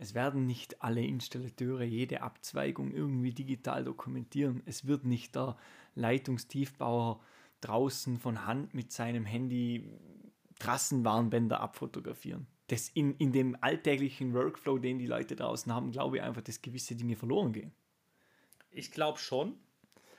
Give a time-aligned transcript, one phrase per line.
[0.00, 4.62] Es werden nicht alle Installateure jede Abzweigung irgendwie digital dokumentieren.
[4.64, 5.56] Es wird nicht der
[5.96, 7.20] Leitungstiefbauer
[7.60, 9.90] draußen von Hand mit seinem Handy
[10.60, 12.46] Trassenwarnbänder abfotografieren.
[12.68, 16.62] Das in, in dem alltäglichen Workflow, den die Leute draußen haben, glaube ich einfach, dass
[16.62, 17.72] gewisse Dinge verloren gehen.
[18.70, 19.56] Ich glaube schon,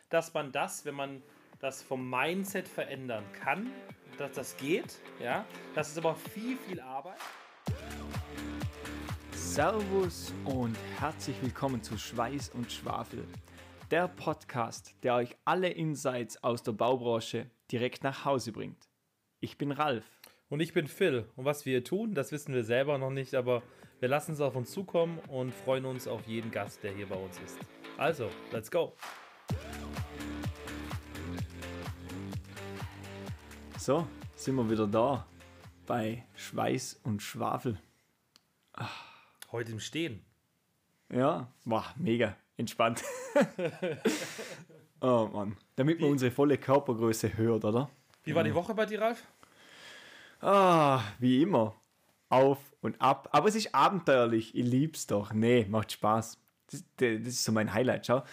[0.09, 1.21] dass man das, wenn man
[1.59, 3.69] das vom Mindset verändern kann,
[4.17, 4.99] dass das geht.
[5.21, 7.19] Ja, das ist aber viel, viel Arbeit.
[9.59, 13.27] Servus und herzlich willkommen zu Schweiß und Schwafel,
[13.91, 18.87] der Podcast, der euch alle Insights aus der Baubranche direkt nach Hause bringt.
[19.41, 20.05] Ich bin Ralf.
[20.47, 21.25] Und ich bin Phil.
[21.35, 23.61] Und was wir hier tun, das wissen wir selber noch nicht, aber
[23.99, 27.17] wir lassen es auf uns zukommen und freuen uns auf jeden Gast, der hier bei
[27.17, 27.59] uns ist.
[27.97, 28.95] Also, let's go.
[33.77, 35.27] So, sind wir wieder da
[35.85, 37.77] bei Schweiß und Schwafel.
[38.71, 39.08] Ach.
[39.51, 40.21] Heute im Stehen.
[41.11, 43.03] Ja, war mega entspannt.
[45.01, 45.57] oh Mann.
[45.75, 47.89] Damit man unsere volle Körpergröße hört, oder?
[48.23, 49.25] Wie war die Woche bei dir, Ralf?
[50.39, 51.75] Ah, wie immer.
[52.29, 53.29] Auf und ab.
[53.31, 54.53] Aber es ist abenteuerlich.
[54.53, 55.33] Ich lieb's doch.
[55.33, 56.37] Nee, macht Spaß.
[56.69, 58.05] Das, das ist so mein Highlight.
[58.05, 58.23] Schau.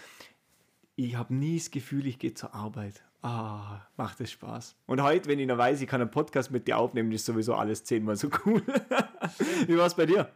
[0.97, 3.03] Ich habe nie das Gefühl, ich gehe zur Arbeit.
[3.23, 4.77] Ah, macht es Spaß.
[4.87, 7.55] Und heute, wenn ich noch weiß, ich kann einen Podcast mit dir aufnehmen, ist sowieso
[7.55, 8.63] alles zehnmal so cool.
[9.67, 10.31] wie war es bei dir?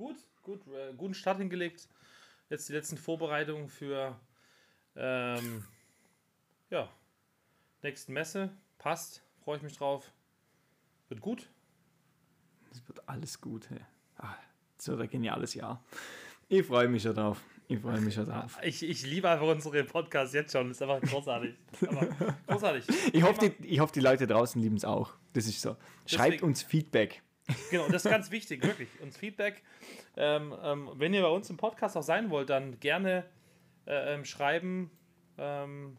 [0.00, 1.86] Gut, gut, äh, guten Start hingelegt.
[2.48, 4.18] Jetzt die letzten Vorbereitungen für
[4.96, 5.62] ähm,
[6.70, 6.88] ja,
[7.82, 8.48] nächsten Messe.
[8.78, 10.10] Passt, freue ich mich drauf.
[11.10, 11.50] Wird gut.
[12.72, 13.68] Es wird alles gut.
[13.68, 13.80] Hey.
[14.16, 14.38] Ach,
[14.78, 15.84] so ein geniales Jahr.
[16.48, 17.44] Ich freue mich schon drauf.
[17.68, 18.58] Ich freue mich schon drauf.
[18.62, 20.68] Ich, ich liebe einfach unsere Podcasts jetzt schon.
[20.68, 21.54] Das ist einfach großartig.
[22.46, 22.86] großartig.
[23.12, 25.12] Ich hoffe, die, ich hoffe, die Leute draußen lieben es auch.
[25.34, 25.76] Das ist so.
[26.06, 26.46] Schreibt Deswegen.
[26.46, 27.22] uns Feedback.
[27.70, 28.88] Genau, das ist ganz wichtig, wirklich.
[29.00, 29.62] Uns Feedback.
[30.16, 33.24] Ähm, ähm, wenn ihr bei uns im Podcast auch sein wollt, dann gerne
[33.86, 34.90] äh, ähm, schreiben,
[35.38, 35.96] ähm,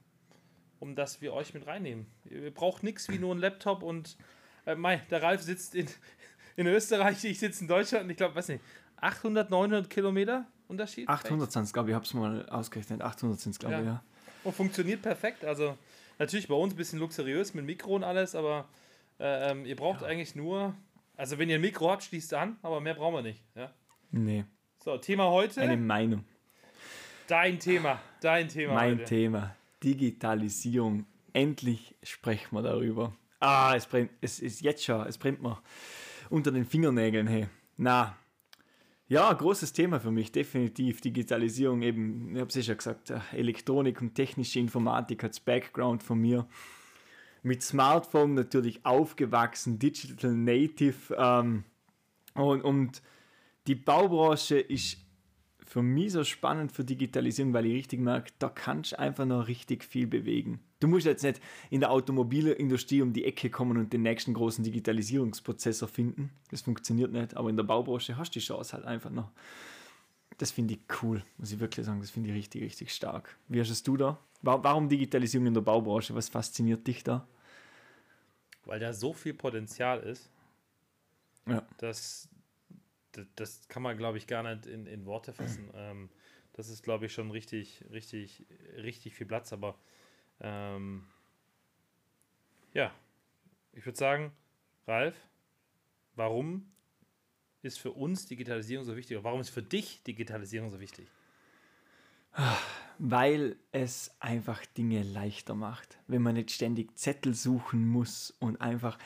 [0.80, 2.08] um dass wir euch mit reinnehmen.
[2.26, 4.18] Ihr braucht nichts wie nur einen Laptop und
[4.66, 5.88] äh, Mai, der Ralf sitzt in,
[6.56, 8.64] in Österreich, ich sitze in Deutschland und ich glaube, weiß nicht,
[8.98, 11.08] 800, 900 Kilometer Unterschied?
[11.10, 13.02] 800 sind es, glaube ich, ich habe es mal ausgerechnet.
[13.02, 14.04] 800 sind es, glaube ich, ja.
[14.44, 15.44] Und funktioniert perfekt.
[15.44, 15.78] Also
[16.18, 18.70] natürlich bei uns ein bisschen luxuriös mit Mikro und alles, aber
[19.20, 20.08] äh, ähm, ihr braucht ja.
[20.08, 20.74] eigentlich nur
[21.22, 23.44] also wenn ihr ein Mikro habt, schließt an, aber mehr brauchen wir nicht.
[23.54, 23.72] Ja?
[24.10, 24.44] Nee.
[24.84, 25.62] So, Thema heute.
[25.62, 26.26] Eine Meinung.
[27.28, 28.02] Dein Thema.
[28.22, 28.74] Dein Thema.
[28.74, 29.04] Mein heute.
[29.04, 29.56] Thema.
[29.84, 31.06] Digitalisierung.
[31.32, 33.16] Endlich sprechen wir darüber.
[33.40, 35.62] Ah, es brennt, es ist jetzt schon, es brennt mir
[36.32, 37.48] unter den Fingernägeln, hey.
[37.78, 38.18] Na,
[39.08, 41.02] ja, großes Thema für mich, definitiv.
[41.02, 46.20] Digitalisierung eben, ich habe es ja schon gesagt, Elektronik und technische Informatik als Background von
[46.20, 46.48] mir
[47.44, 51.16] mit Smartphone natürlich aufgewachsen, Digital Native.
[51.18, 51.64] Ähm,
[52.34, 53.02] und, und
[53.68, 54.98] die Baubranche ist
[55.72, 59.48] für mich so spannend für Digitalisierung, weil ich richtig merke, da kannst du einfach noch
[59.48, 60.60] richtig viel bewegen.
[60.82, 64.64] Du musst jetzt nicht in der Automobilindustrie um die Ecke kommen und den nächsten großen
[64.64, 66.32] Digitalisierungsprozessor finden.
[66.50, 69.32] Das funktioniert nicht, aber in der Baubranche hast du die Chance halt einfach noch.
[70.38, 72.00] Das finde ich cool, muss ich wirklich sagen.
[72.00, 73.38] Das finde ich richtig, richtig stark.
[73.48, 74.20] Wie hast du da?
[74.42, 76.16] Warum Digitalisierung in der Baubranche?
[76.16, 77.28] Was fasziniert dich da?
[78.66, 80.32] Weil da so viel Potenzial ist,
[81.48, 81.66] ja.
[81.78, 82.28] dass
[83.12, 85.70] das, das kann man, glaube ich, gar nicht in, in Worte fassen.
[85.76, 86.10] Ähm,
[86.54, 89.54] das ist, glaube ich, schon richtig, richtig, richtig viel Platz.
[89.54, 89.78] Aber
[90.42, 91.08] ähm,
[92.74, 92.94] ja,
[93.72, 94.34] ich würde sagen,
[94.86, 95.16] Ralf,
[96.16, 96.70] warum
[97.64, 99.18] ist für uns Digitalisierung so wichtig?
[99.22, 101.08] Warum ist für dich Digitalisierung so wichtig?
[102.98, 108.98] Weil es einfach Dinge leichter macht, wenn man nicht ständig Zettel suchen muss und einfach.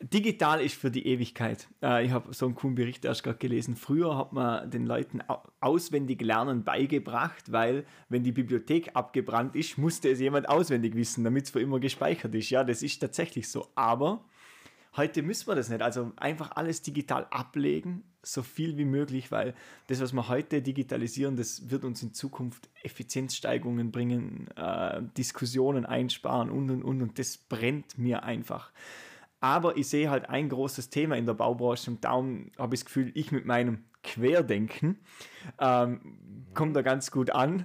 [0.00, 1.68] Digital ist für die Ewigkeit.
[1.80, 3.76] Äh, ich habe so einen coolen Bericht erst gerade gelesen.
[3.76, 5.20] Früher hat man den Leuten
[5.60, 11.44] auswendig Lernen beigebracht, weil wenn die Bibliothek abgebrannt ist, musste es jemand auswendig wissen, damit
[11.44, 12.50] es für immer gespeichert ist.
[12.50, 13.68] Ja, das ist tatsächlich so.
[13.76, 14.24] Aber
[14.94, 15.80] Heute müssen wir das nicht.
[15.80, 19.54] Also einfach alles digital ablegen, so viel wie möglich, weil
[19.86, 26.50] das, was wir heute digitalisieren, das wird uns in Zukunft Effizienzsteigerungen bringen, äh, Diskussionen einsparen
[26.50, 27.00] und und und.
[27.00, 28.70] Und das brennt mir einfach.
[29.40, 32.84] Aber ich sehe halt ein großes Thema in der Baubranche und darum habe ich das
[32.84, 34.98] Gefühl, ich mit meinem Querdenken
[35.58, 37.64] ähm, komme da ganz gut an.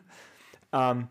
[0.72, 1.10] Ähm,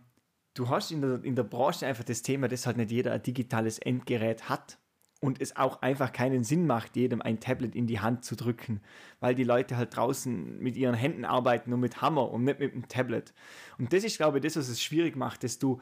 [0.54, 3.22] du hast in der, in der Branche einfach das Thema, dass halt nicht jeder ein
[3.22, 4.78] digitales Endgerät hat
[5.20, 8.80] und es auch einfach keinen Sinn macht, jedem ein Tablet in die Hand zu drücken,
[9.20, 12.74] weil die Leute halt draußen mit ihren Händen arbeiten und mit Hammer und nicht mit
[12.74, 13.32] dem Tablet.
[13.78, 15.80] Und das ist, glaube ich, das, was es schwierig macht, dass du,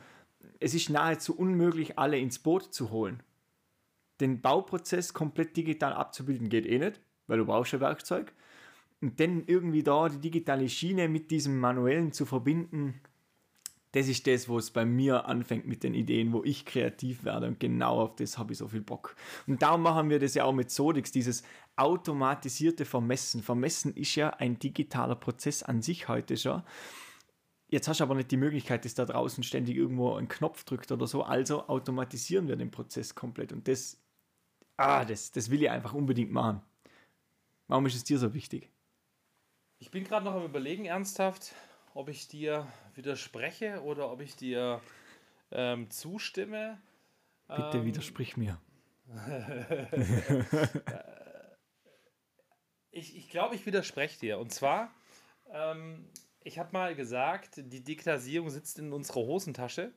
[0.60, 3.22] es ist nahezu unmöglich, alle ins Boot zu holen.
[4.20, 8.32] Den Bauprozess komplett digital abzubilden geht eh nicht, weil du brauchst ja Werkzeug.
[9.00, 13.00] Und dann irgendwie da die digitale Schiene mit diesem manuellen zu verbinden,
[13.94, 17.46] das ist das, wo es bei mir anfängt mit den Ideen, wo ich kreativ werde.
[17.46, 19.14] Und genau auf das habe ich so viel Bock.
[19.46, 21.44] Und darum machen wir das ja auch mit Sodix, dieses
[21.76, 23.41] automatisierte Vermessen.
[23.41, 26.64] Vermessen ist ja ein digitaler Prozess an sich heute schon.
[27.69, 30.90] Jetzt hast du aber nicht die Möglichkeit, dass da draußen ständig irgendwo ein Knopf drückt
[30.90, 31.23] oder so.
[31.23, 33.52] Also automatisieren wir den Prozess komplett.
[33.52, 34.02] Und das,
[34.76, 36.62] ah, das, das will ich einfach unbedingt machen.
[37.69, 38.70] Warum ist es dir so wichtig?
[39.79, 41.55] Ich bin gerade noch am Überlegen, ernsthaft,
[41.94, 44.82] ob ich dir widerspreche oder ob ich dir
[45.50, 46.79] ähm, zustimme.
[47.49, 48.61] Bitte ähm, widersprich mir.
[52.91, 54.38] ich ich glaube, ich widerspreche dir.
[54.38, 54.93] Und zwar,
[55.50, 56.11] ähm,
[56.43, 59.93] ich habe mal gesagt, die Digitalisierung sitzt in unserer Hosentasche.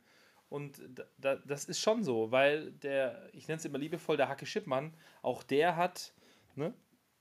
[0.50, 0.80] Und
[1.18, 4.96] da, das ist schon so, weil der, ich nenne es immer liebevoll, der Hacke Schippmann,
[5.22, 6.14] auch der hat,
[6.56, 6.74] ne,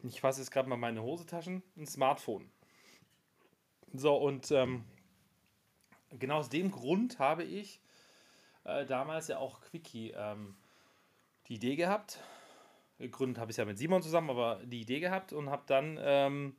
[0.05, 2.49] ich fasse jetzt gerade mal meine Hosentaschen, ein Smartphone.
[3.99, 4.85] So, und ähm,
[6.19, 7.81] genau aus dem Grund habe ich
[8.65, 10.57] äh, damals ja auch Quickie ähm,
[11.49, 12.21] die Idee gehabt.
[12.99, 16.57] Gegründet habe ich ja mit Simon zusammen, aber die Idee gehabt und habe dann ähm,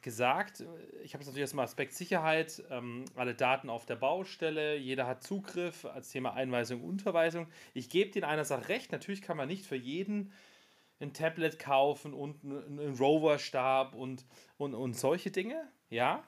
[0.00, 0.64] gesagt,
[1.02, 5.22] ich habe es natürlich erstmal Aspekt Sicherheit, ähm, alle Daten auf der Baustelle, jeder hat
[5.22, 7.48] Zugriff als Thema Einweisung, Unterweisung.
[7.72, 10.32] Ich gebe in einer Sache recht, natürlich kann man nicht für jeden
[11.00, 14.24] ein Tablet kaufen und einen Rover-Stab und,
[14.58, 16.24] und, und solche Dinge, ja.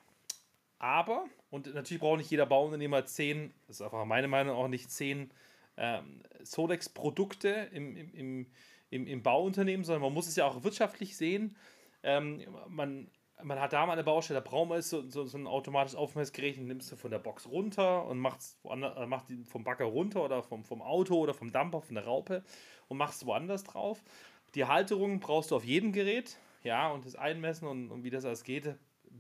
[0.78, 4.90] Aber, und natürlich braucht nicht jeder Bauunternehmer zehn, das ist einfach meine Meinung, auch nicht
[4.90, 5.30] zehn
[5.76, 8.46] ähm, Sodex-Produkte im, im,
[8.90, 11.56] im, im Bauunternehmen, sondern man muss es ja auch wirtschaftlich sehen.
[12.02, 13.10] Ähm, man
[13.42, 16.58] man hat da mal eine Baustelle, da braucht man so, so, so ein automatisches Aufmessgerät,
[16.58, 20.24] nimmst du von der Box runter und machst woanders, äh, macht die vom Bagger runter
[20.24, 22.42] oder vom, vom Auto oder vom Dumper, von der Raupe
[22.88, 24.02] und machst woanders drauf.
[24.54, 28.24] Die Halterung brauchst du auf jedem Gerät, ja, und das Einmessen und, und wie das
[28.24, 28.74] alles geht.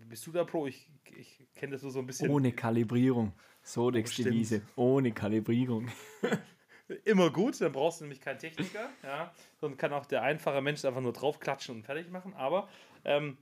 [0.08, 0.66] Bist du da Pro?
[0.66, 2.30] Ich, ich kenne das so ein bisschen.
[2.30, 3.32] Ohne Kalibrierung.
[3.62, 4.62] So die Devise.
[4.76, 5.88] Ohne Kalibrierung.
[7.04, 9.34] Immer gut, dann brauchst du nämlich keinen Techniker, ja.
[9.60, 12.32] Dann kann auch der einfache Mensch einfach nur draufklatschen und fertig machen.
[12.34, 12.68] Aber
[13.04, 13.38] ähm,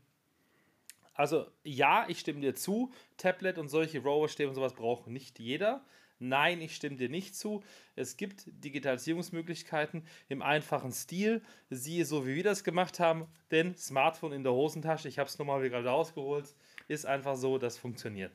[1.12, 2.90] also ja, ich stimme dir zu.
[3.16, 5.84] Tablet und solche Rover-Stäbe und sowas braucht nicht jeder.
[6.18, 7.62] Nein, ich stimme dir nicht zu.
[7.96, 11.42] Es gibt Digitalisierungsmöglichkeiten im einfachen Stil.
[11.70, 13.26] Siehe so, wie wir das gemacht haben.
[13.50, 16.54] Denn Smartphone in der Hosentasche, ich habe es nochmal gerade rausgeholt,
[16.88, 18.32] ist einfach so, das funktioniert.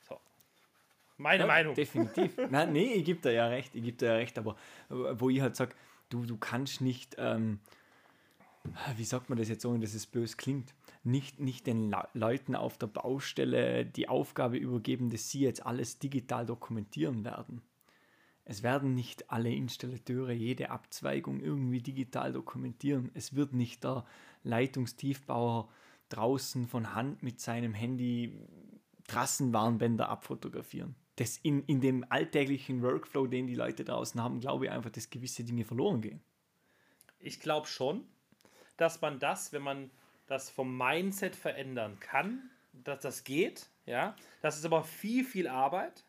[0.00, 0.20] So.
[1.16, 1.74] Meine ja, Meinung.
[1.74, 2.36] Definitiv.
[2.50, 3.74] Nein, nee, ich gebe dir ja recht.
[3.74, 4.38] Ich gebe dir ja recht.
[4.38, 4.56] Aber
[4.88, 5.74] wo ich halt sage,
[6.10, 7.60] du, du kannst nicht, ähm,
[8.96, 10.74] wie sagt man das jetzt, ohne dass es bös klingt?
[11.02, 15.98] nicht, nicht den Le Leuten auf der Baustelle die Aufgabe übergeben, dass sie jetzt alles
[15.98, 17.62] digital dokumentieren werden.
[18.44, 23.10] Es werden nicht alle Installateure jede Abzweigung irgendwie digital dokumentieren.
[23.14, 24.04] Es wird nicht der
[24.42, 25.68] Leitungstiefbauer
[26.08, 28.36] draußen von Hand mit seinem Handy
[29.06, 30.96] Trassenwarnbänder abfotografieren.
[31.16, 35.10] Das in, in dem alltäglichen Workflow, den die Leute draußen haben, glaube ich einfach, dass
[35.10, 36.20] gewisse Dinge verloren gehen.
[37.18, 38.04] Ich glaube schon,
[38.80, 39.90] dass man das, wenn man
[40.26, 44.16] das vom Mindset verändern kann, dass das geht, ja.
[44.40, 46.04] Das ist aber viel, viel Arbeit,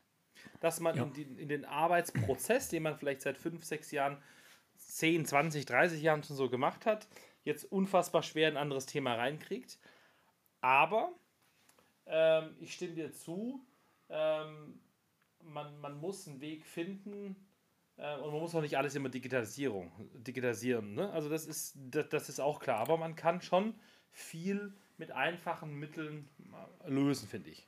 [0.61, 1.03] dass man ja.
[1.03, 4.17] in, die, in, den Arbeitsprozess, den man vielleicht seit fünf, sechs Jahren,
[4.77, 7.07] 10, 20, 30 Jahren schon so gemacht hat,
[7.43, 9.77] jetzt unfassbar schwer ein anderes Thema reinkriegt.
[10.61, 11.11] Aber
[12.05, 13.65] ähm, ich stimme dir zu,
[14.09, 14.79] ähm,
[15.43, 17.35] man, man muss einen Weg finden,
[18.01, 20.95] und man muss auch nicht alles immer Digitalisierung, digitalisieren.
[20.95, 21.11] Ne?
[21.11, 22.79] Also das ist, das, das ist auch klar.
[22.79, 23.75] Aber man kann schon
[24.11, 26.27] viel mit einfachen Mitteln
[26.87, 27.67] lösen, finde ich.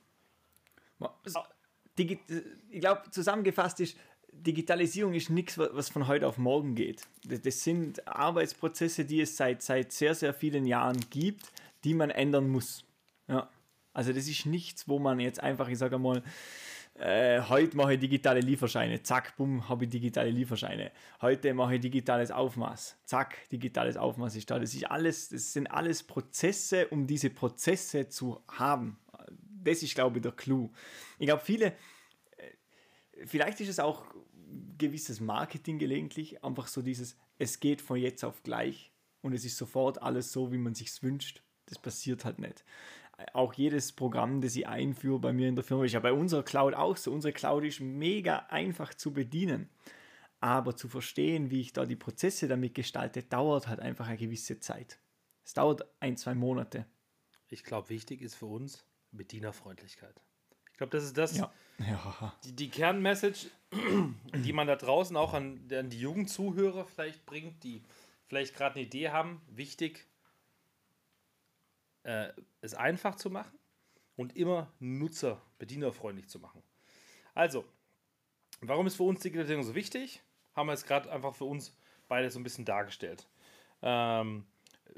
[1.96, 3.96] Ich glaube, zusammengefasst ist,
[4.32, 7.06] Digitalisierung ist nichts, was von heute auf morgen geht.
[7.24, 11.52] Das sind Arbeitsprozesse, die es seit, seit sehr, sehr vielen Jahren gibt,
[11.84, 12.84] die man ändern muss.
[13.28, 13.48] Ja.
[13.92, 16.22] Also das ist nichts, wo man jetzt einfach, ich sage mal,
[16.96, 20.92] äh, heute mache ich digitale Lieferscheine, zack, bumm, habe ich digitale Lieferscheine.
[21.20, 24.60] Heute mache ich digitales Aufmaß, zack, digitales Aufmaß ist da.
[24.60, 28.98] Das ist alles, das sind alles Prozesse, um diese Prozesse zu haben.
[29.64, 30.70] Das ist, glaube ich, der Clou.
[31.18, 31.66] Ich glaube, viele,
[32.36, 34.04] äh, vielleicht ist es auch
[34.78, 39.56] gewisses Marketing gelegentlich, einfach so dieses, es geht von jetzt auf gleich und es ist
[39.56, 41.42] sofort alles so, wie man sich wünscht.
[41.66, 42.62] Das passiert halt nicht
[43.32, 46.42] auch jedes Programm, das ich einführe bei mir in der Firma, ist ja bei unserer
[46.42, 47.12] Cloud auch so.
[47.12, 49.68] Unsere Cloud ist mega einfach zu bedienen.
[50.40, 54.60] Aber zu verstehen, wie ich da die Prozesse damit gestalte, dauert halt einfach eine gewisse
[54.60, 54.98] Zeit.
[55.44, 56.86] Es dauert ein, zwei Monate.
[57.48, 60.20] Ich glaube, wichtig ist für uns Bedienerfreundlichkeit.
[60.72, 61.52] Ich glaube, das ist das, ja.
[61.78, 62.34] Ja.
[62.44, 67.82] Die, die Kernmessage, die man da draußen auch an, an die Jugendzuhörer vielleicht bringt, die
[68.26, 69.40] vielleicht gerade eine Idee haben.
[69.48, 70.06] Wichtig,
[72.04, 72.28] äh,
[72.60, 73.58] es einfach zu machen
[74.16, 76.62] und immer nutzer-, bedienerfreundlich zu machen.
[77.34, 77.64] Also,
[78.60, 80.22] warum ist für uns Digitalisierung so wichtig?
[80.54, 81.76] Haben wir jetzt gerade einfach für uns
[82.08, 83.26] beide so ein bisschen dargestellt.
[83.82, 84.46] Ähm,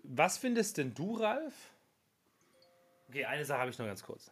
[0.03, 1.55] was findest denn du, Ralf?
[3.09, 4.31] Okay, eine Sache habe ich noch ganz kurz.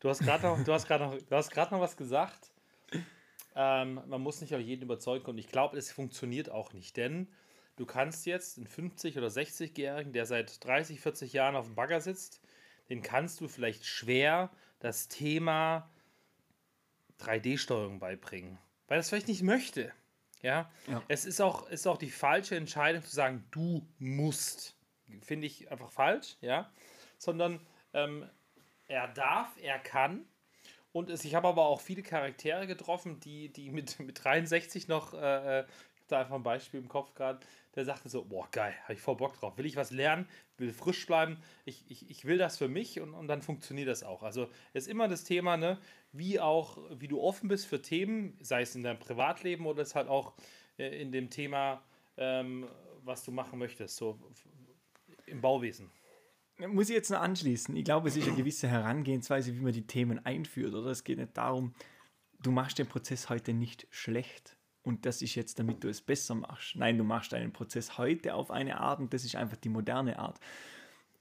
[0.00, 2.50] Du hast gerade noch, du hast noch, du hast noch was gesagt.
[3.54, 7.28] Ähm, man muss nicht auf jeden überzeugen und ich glaube, es funktioniert auch nicht, denn
[7.82, 12.00] du kannst jetzt einen 50 oder 60-Jährigen, der seit 30, 40 Jahren auf dem Bagger
[12.00, 12.40] sitzt,
[12.88, 15.90] den kannst du vielleicht schwer das Thema
[17.18, 19.92] 3D-Steuerung beibringen, weil er es vielleicht nicht möchte.
[20.42, 20.70] Ja?
[20.86, 24.76] ja, es ist auch, ist auch die falsche Entscheidung zu sagen, du musst.
[25.20, 26.70] Finde ich einfach falsch, ja,
[27.18, 27.58] sondern
[27.94, 28.30] ähm,
[28.86, 30.24] er darf, er kann.
[30.92, 35.14] Und es, ich habe aber auch viele Charaktere getroffen, die, die mit, mit 63 noch,
[35.14, 35.64] äh, äh,
[36.12, 37.40] da einfach ein Beispiel im Kopf gerade,
[37.74, 39.56] der sagte so, boah, geil, habe ich voll Bock drauf.
[39.56, 40.28] Will ich was lernen,
[40.58, 44.02] will frisch bleiben, ich, ich, ich will das für mich und, und dann funktioniert das
[44.02, 44.22] auch.
[44.22, 45.78] Also ist immer das Thema, ne,
[46.12, 49.94] wie auch, wie du offen bist für Themen, sei es in deinem Privatleben oder es
[49.94, 50.34] halt auch
[50.78, 51.82] äh, in dem Thema,
[52.16, 52.68] ähm,
[53.04, 54.18] was du machen möchtest, so
[55.26, 55.90] im Bauwesen.
[56.58, 57.74] Muss ich jetzt noch anschließen.
[57.74, 60.74] Ich glaube, es ist eine gewisse Herangehensweise, wie man die Themen einführt.
[60.74, 61.74] Oder es geht nicht darum,
[62.40, 66.34] du machst den Prozess heute nicht schlecht und das ist jetzt, damit du es besser
[66.34, 66.76] machst.
[66.76, 70.18] Nein, du machst deinen Prozess heute auf eine Art und das ist einfach die moderne
[70.18, 70.40] Art.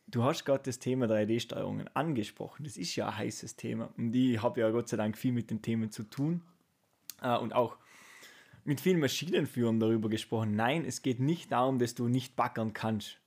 [0.08, 2.64] Du hast gerade das Thema 3D-Steuerungen angesprochen.
[2.64, 5.52] Das ist ja ein heißes Thema und ich habe ja Gott sei Dank viel mit
[5.52, 6.42] den Themen zu tun
[7.22, 7.78] äh, und auch
[8.64, 10.56] mit vielen Maschinenführern darüber gesprochen.
[10.56, 13.20] Nein, es geht nicht darum, dass du nicht backern kannst.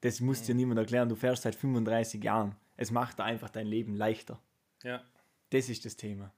[0.00, 1.08] Das muss dir niemand erklären.
[1.08, 2.56] Du fährst seit 35 Jahren.
[2.76, 4.38] Es macht einfach dein Leben leichter.
[4.82, 5.02] Ja.
[5.50, 6.32] Das ist das Thema.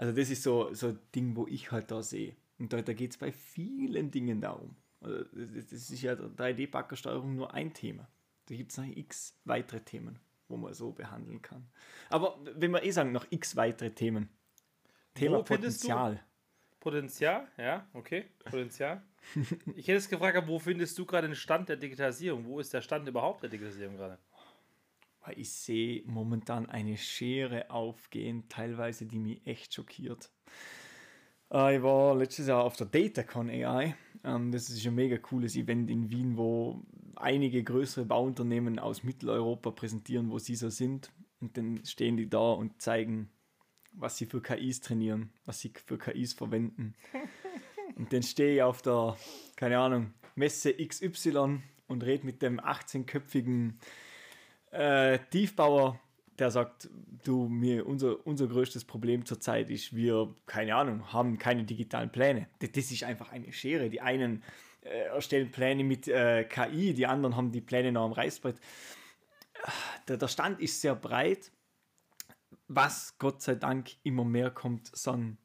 [0.00, 2.34] Also das ist so, so ein Ding, wo ich halt da sehe.
[2.58, 4.74] Und da, da geht es bei vielen Dingen darum.
[5.02, 8.08] Also das ist ja 3D-Backersteuerung nur ein Thema.
[8.46, 11.68] Da gibt es noch x weitere Themen, wo man so behandeln kann.
[12.08, 14.30] Aber wenn wir eh sagen, noch x weitere Themen.
[15.12, 16.24] Thema wo Potenzial.
[16.80, 19.02] Potenzial, ja, okay, Potenzial.
[19.76, 22.46] Ich hätte es gefragt, wo findest du gerade den Stand der Digitalisierung?
[22.46, 24.18] Wo ist der Stand überhaupt der Digitalisierung gerade?
[25.36, 30.30] Ich sehe momentan eine Schere aufgehen, teilweise, die mich echt schockiert.
[31.52, 33.94] Äh, ich war letztes Jahr auf der DataCon AI.
[34.24, 36.82] Ähm, das ist ein mega cooles Event in Wien, wo
[37.16, 41.12] einige größere Bauunternehmen aus Mitteleuropa präsentieren, wo sie so sind.
[41.40, 43.30] Und dann stehen die da und zeigen,
[43.92, 46.94] was sie für KIs trainieren, was sie für KIs verwenden.
[47.96, 49.16] Und dann stehe ich auf der,
[49.56, 53.74] keine Ahnung, Messe XY und rede mit dem 18-köpfigen
[54.70, 55.98] äh, Tiefbauer,
[56.38, 56.88] der sagt,
[57.24, 62.48] du, mir, unser, unser größtes Problem zurzeit ist, wir, keine Ahnung, haben keine digitalen Pläne.
[62.60, 63.90] Das, ist einfach eine Schere.
[63.90, 64.42] Die einen
[64.82, 68.58] äh, erstellen Pläne mit äh, KI, die anderen haben die Pläne noch am Reißbrett.
[70.08, 71.52] Der, der Stand ist sehr breit.
[72.68, 75.36] Was Gott sei Dank immer mehr kommt, sind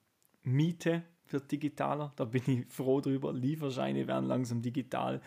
[0.43, 2.13] Miete wird digitaler.
[2.15, 3.33] Da bin ich froh drüber.
[3.33, 5.21] Lieferscheine werden langsam digital.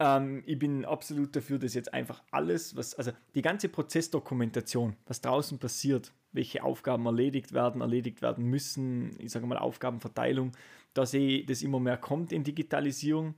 [0.00, 5.20] Ähm, ich bin absolut dafür, dass jetzt einfach alles, was, also die ganze Prozessdokumentation, was
[5.20, 10.52] draußen passiert, welche Aufgaben erledigt werden, erledigt werden müssen, ich sage mal Aufgabenverteilung,
[10.94, 13.34] da sehe ich, dass immer mehr kommt in Digitalisierung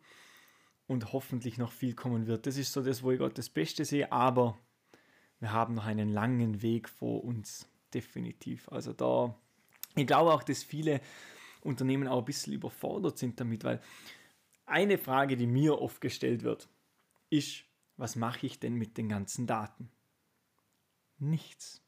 [0.86, 2.46] und hoffentlich noch viel kommen wird.
[2.46, 4.56] Das ist so das, wo ich gerade das Beste sehe, aber
[5.40, 8.68] wir haben noch einen langen Weg vor uns, definitiv.
[8.70, 9.34] Also da,
[9.96, 11.00] ich glaube auch, dass viele
[11.62, 13.80] Unternehmen auch ein bisschen überfordert sind damit, weil
[14.72, 16.68] eine Frage, die mir oft gestellt wird,
[17.30, 17.64] ist,
[17.96, 19.90] was mache ich denn mit den ganzen Daten?
[21.18, 21.82] Nichts.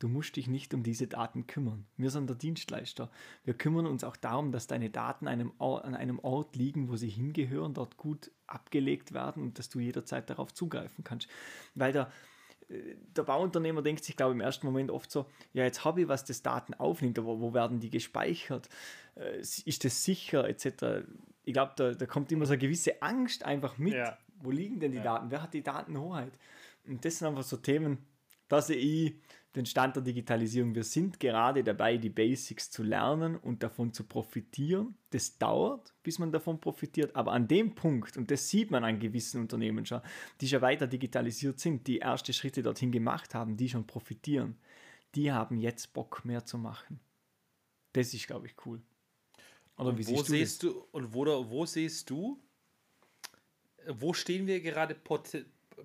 [0.00, 1.86] Du musst dich nicht um diese Daten kümmern.
[1.96, 3.10] Wir sind der Dienstleister.
[3.44, 5.52] Wir kümmern uns auch darum, dass deine Daten an
[5.94, 10.52] einem Ort liegen, wo sie hingehören, dort gut abgelegt werden und dass du jederzeit darauf
[10.52, 11.28] zugreifen kannst.
[11.74, 12.12] Weil der,
[12.68, 16.08] der Bauunternehmer denkt sich, glaube ich, im ersten Moment oft so, ja, jetzt habe ich
[16.08, 18.68] was, das Daten aufnimmt, aber wo werden die gespeichert?
[19.14, 21.06] Äh, ist das sicher, etc.
[21.44, 23.94] Ich glaube, da, da kommt immer so eine gewisse Angst einfach mit.
[23.94, 24.18] Ja.
[24.40, 25.04] Wo liegen denn die ja.
[25.04, 25.30] Daten?
[25.30, 26.32] Wer hat die Datenhoheit?
[26.86, 27.98] Und das sind einfach so Themen,
[28.48, 29.14] da sehe ich
[29.54, 30.74] den Stand der Digitalisierung.
[30.74, 34.96] Wir sind gerade dabei, die Basics zu lernen und davon zu profitieren.
[35.10, 38.98] Das dauert, bis man davon profitiert, aber an dem Punkt, und das sieht man an
[38.98, 40.00] gewissen Unternehmen schon,
[40.40, 44.56] die schon weiter digitalisiert sind, die erste Schritte dorthin gemacht haben, die schon profitieren,
[45.14, 46.98] die haben jetzt Bock mehr zu machen.
[47.92, 48.82] Das ist, glaube ich, cool.
[49.76, 52.40] Oder wie wo siehst du, siehst du und wo, wo siehst du,
[53.88, 54.96] wo stehen wir gerade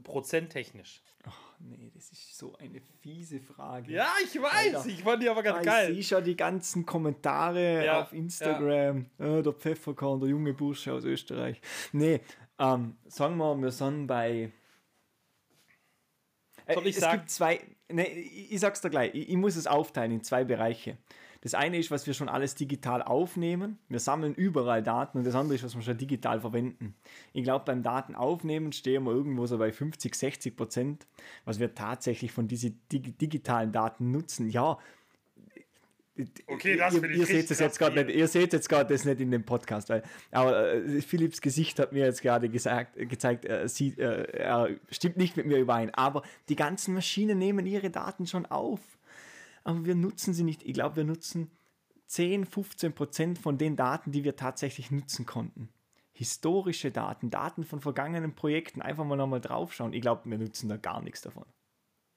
[0.03, 1.01] prozenttechnisch?
[1.23, 3.91] Ach nee, das ist so eine fiese Frage.
[3.91, 5.91] Ja, ich weiß, Alter, ich fand die aber ganz geil.
[5.97, 9.07] Ich sehe schon die ganzen Kommentare ja, auf Instagram.
[9.17, 9.39] Ja.
[9.39, 11.59] Äh, der Pfefferkorn, der junge Bursche aus Österreich.
[11.91, 12.21] Nee,
[12.57, 14.51] ähm, sagen wir, wir sind bei
[16.73, 17.19] Soll ich es sagen?
[17.19, 20.43] gibt zwei, ne, ich, ich sag's dir gleich, ich, ich muss es aufteilen in zwei
[20.43, 20.97] Bereiche.
[21.41, 23.79] Das eine ist, was wir schon alles digital aufnehmen.
[23.87, 26.95] Wir sammeln überall Daten und das andere ist, was wir schon digital verwenden.
[27.33, 31.07] Ich glaube, beim Datenaufnehmen stehen wir irgendwo so bei 50, 60 Prozent,
[31.45, 34.49] was wir tatsächlich von diesen digitalen Daten nutzen.
[34.49, 34.77] Ja,
[36.47, 39.21] Okay, das ihr, ihr seht es jetzt gerade nicht, ihr seht jetzt gerade das nicht
[39.21, 43.69] in dem Podcast, weil aber äh, Philipps Gesicht hat mir jetzt gerade gesagt, gezeigt, äh,
[43.69, 45.93] sie, äh, er stimmt nicht mit mir überein.
[45.93, 48.81] Aber die ganzen Maschinen nehmen ihre Daten schon auf
[49.63, 50.63] aber wir nutzen sie nicht.
[50.63, 51.51] Ich glaube, wir nutzen
[52.07, 55.69] 10, 15 Prozent von den Daten, die wir tatsächlich nutzen konnten.
[56.11, 59.93] Historische Daten, Daten von vergangenen Projekten, einfach mal nochmal draufschauen.
[59.93, 61.45] Ich glaube, wir nutzen da gar nichts davon.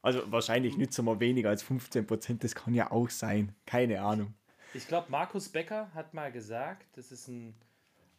[0.01, 3.55] Also wahrscheinlich nutzen wir weniger als 15 Prozent, das kann ja auch sein.
[3.67, 4.35] Keine Ahnung.
[4.75, 7.55] Ich glaube, Markus Becker hat mal gesagt, das ist ein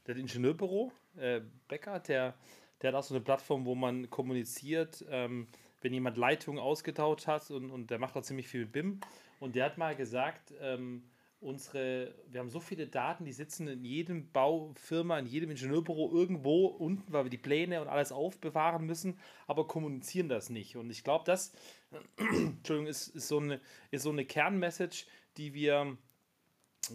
[0.08, 2.34] der Ingenieurbüro, äh, Becker, der,
[2.82, 5.48] der hat auch so eine Plattform, wo man kommuniziert, ähm,
[5.83, 8.99] wenn jemand Leitungen ausgetauscht hat und, und der macht auch ziemlich viel BIM.
[9.39, 11.03] Und der hat mal gesagt, ähm,
[11.41, 16.67] unsere, wir haben so viele Daten, die sitzen in jedem Baufirma, in jedem Ingenieurbüro irgendwo
[16.67, 20.77] unten, weil wir die Pläne und alles aufbewahren müssen, aber kommunizieren das nicht.
[20.77, 21.53] Und ich glaube, das
[22.17, 23.59] Entschuldigung, ist, ist, so eine,
[23.91, 25.05] ist so eine Kernmessage,
[25.37, 25.97] die wir,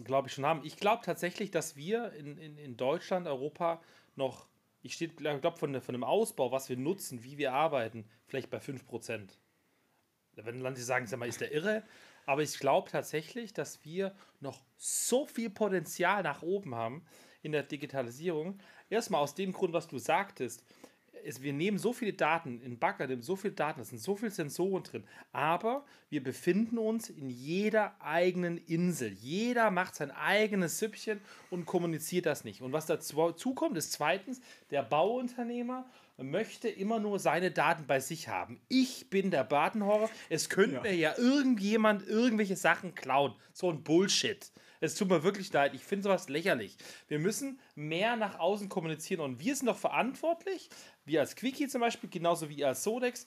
[0.03, 0.61] glaube ich, schon haben.
[0.63, 3.81] Ich glaube tatsächlich, dass wir in, in, in Deutschland, Europa
[4.15, 4.47] noch
[4.81, 9.29] ich glaube, von, von dem Ausbau, was wir nutzen, wie wir arbeiten, vielleicht bei 5%.
[10.35, 11.83] Wenn Leute sagen, sag mal, ist der irre?
[12.25, 17.05] Aber ich glaube tatsächlich, dass wir noch so viel Potenzial nach oben haben
[17.41, 18.59] in der Digitalisierung.
[18.89, 20.63] Erstmal aus dem Grund, was du sagtest
[21.25, 24.15] es, wir nehmen so viele Daten, in Bagger nehmen so viele Daten, es sind so
[24.15, 29.11] viele Sensoren drin, aber wir befinden uns in jeder eigenen Insel.
[29.13, 32.61] Jeder macht sein eigenes Süppchen und kommuniziert das nicht.
[32.61, 35.85] Und was dazu kommt, ist zweitens, der Bauunternehmer
[36.17, 38.59] möchte immer nur seine Daten bei sich haben.
[38.67, 40.09] Ich bin der Datenhorror.
[40.29, 40.81] Es könnte ja.
[40.81, 43.33] mir ja irgendjemand irgendwelche Sachen klauen.
[43.53, 44.51] So ein Bullshit.
[44.79, 45.73] Es tut mir wirklich leid.
[45.73, 46.77] Ich finde sowas lächerlich.
[47.07, 50.69] Wir müssen mehr nach außen kommunizieren und wir sind doch verantwortlich,
[51.05, 53.25] wir als Quickie zum Beispiel, genauso wie ihr als Sodex,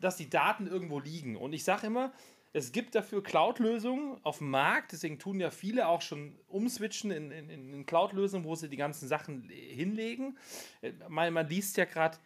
[0.00, 1.36] dass die Daten irgendwo liegen.
[1.36, 2.12] Und ich sage immer,
[2.52, 7.30] es gibt dafür Cloud-Lösungen auf dem Markt, deswegen tun ja viele auch schon umswitchen in,
[7.30, 10.38] in, in Cloud-Lösungen, wo sie die ganzen Sachen hinlegen.
[11.08, 12.16] Man, man liest ja gerade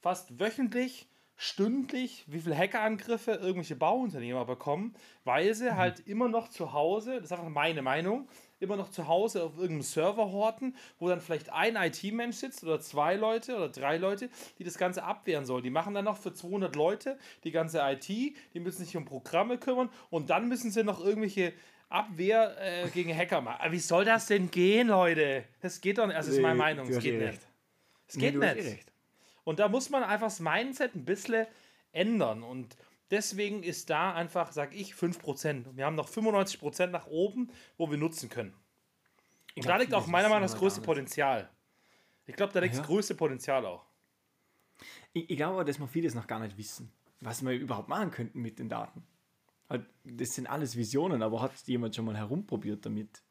[0.00, 4.94] fast wöchentlich, stündlich, wie viele Hackerangriffe irgendwelche Bauunternehmer bekommen,
[5.24, 5.76] weil sie mhm.
[5.76, 8.26] halt immer noch zu Hause, das ist einfach meine Meinung,
[8.58, 12.80] immer noch zu Hause auf irgendeinem Server horten, wo dann vielleicht ein IT-Mensch sitzt oder
[12.80, 15.62] zwei Leute oder drei Leute, die das Ganze abwehren sollen.
[15.62, 19.58] Die machen dann noch für 200 Leute die ganze IT, die müssen sich um Programme
[19.58, 21.52] kümmern und dann müssen sie noch irgendwelche
[21.90, 23.70] Abwehr äh, gegen Hacker machen.
[23.70, 25.44] Wie soll das denn gehen, Leute?
[25.60, 26.16] Das geht doch nicht.
[26.16, 26.88] Also, das ist meine Meinung.
[26.88, 27.40] Es geht nicht.
[28.08, 28.95] Es geht nee, nicht.
[29.46, 31.46] Und da muss man einfach das Mindset ein bisschen
[31.92, 32.42] ändern.
[32.42, 32.76] Und
[33.12, 35.76] deswegen ist da einfach, sag ich, 5%.
[35.76, 38.52] Wir haben noch 95% nach oben, wo wir nutzen können.
[39.54, 41.48] Und da liegt auch meiner Meinung nach das größte Potenzial.
[42.26, 42.80] Ich glaube, da liegt ja.
[42.80, 43.86] das größte Potenzial auch.
[45.12, 48.42] Ich, ich glaube, dass wir vieles noch gar nicht wissen, was wir überhaupt machen könnten
[48.42, 49.06] mit den Daten.
[49.70, 53.22] Halt, das sind alles Visionen, aber hat jemand schon mal herumprobiert damit?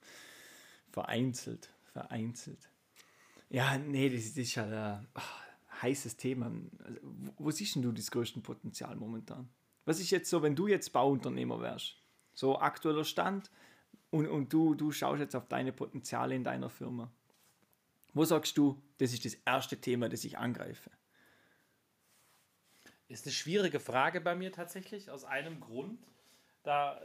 [0.93, 2.69] Vereinzelt, vereinzelt.
[3.49, 5.05] Ja, nee, das, das ist ja der.
[5.81, 6.51] Heißes Thema.
[6.83, 6.99] Also,
[7.37, 9.49] wo siehst du das größte Potenzial momentan?
[9.85, 11.97] Was ist jetzt so, wenn du jetzt Bauunternehmer wärst?
[12.33, 13.51] So aktueller Stand
[14.09, 17.11] und, und du, du schaust jetzt auf deine Potenziale in deiner Firma.
[18.13, 20.89] Wo sagst du, das ist das erste Thema, das ich angreife?
[23.07, 25.99] Ist eine schwierige Frage bei mir tatsächlich, aus einem Grund,
[26.63, 26.99] da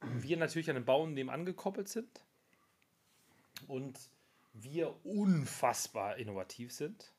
[0.00, 2.24] wir natürlich an den Bauunternehmen angekoppelt sind
[3.68, 3.98] und
[4.52, 7.12] wir unfassbar innovativ sind.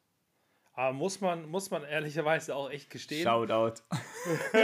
[0.73, 3.23] Aber muss man, muss man ehrlicherweise auch echt gestehen.
[3.23, 3.81] Shoutout.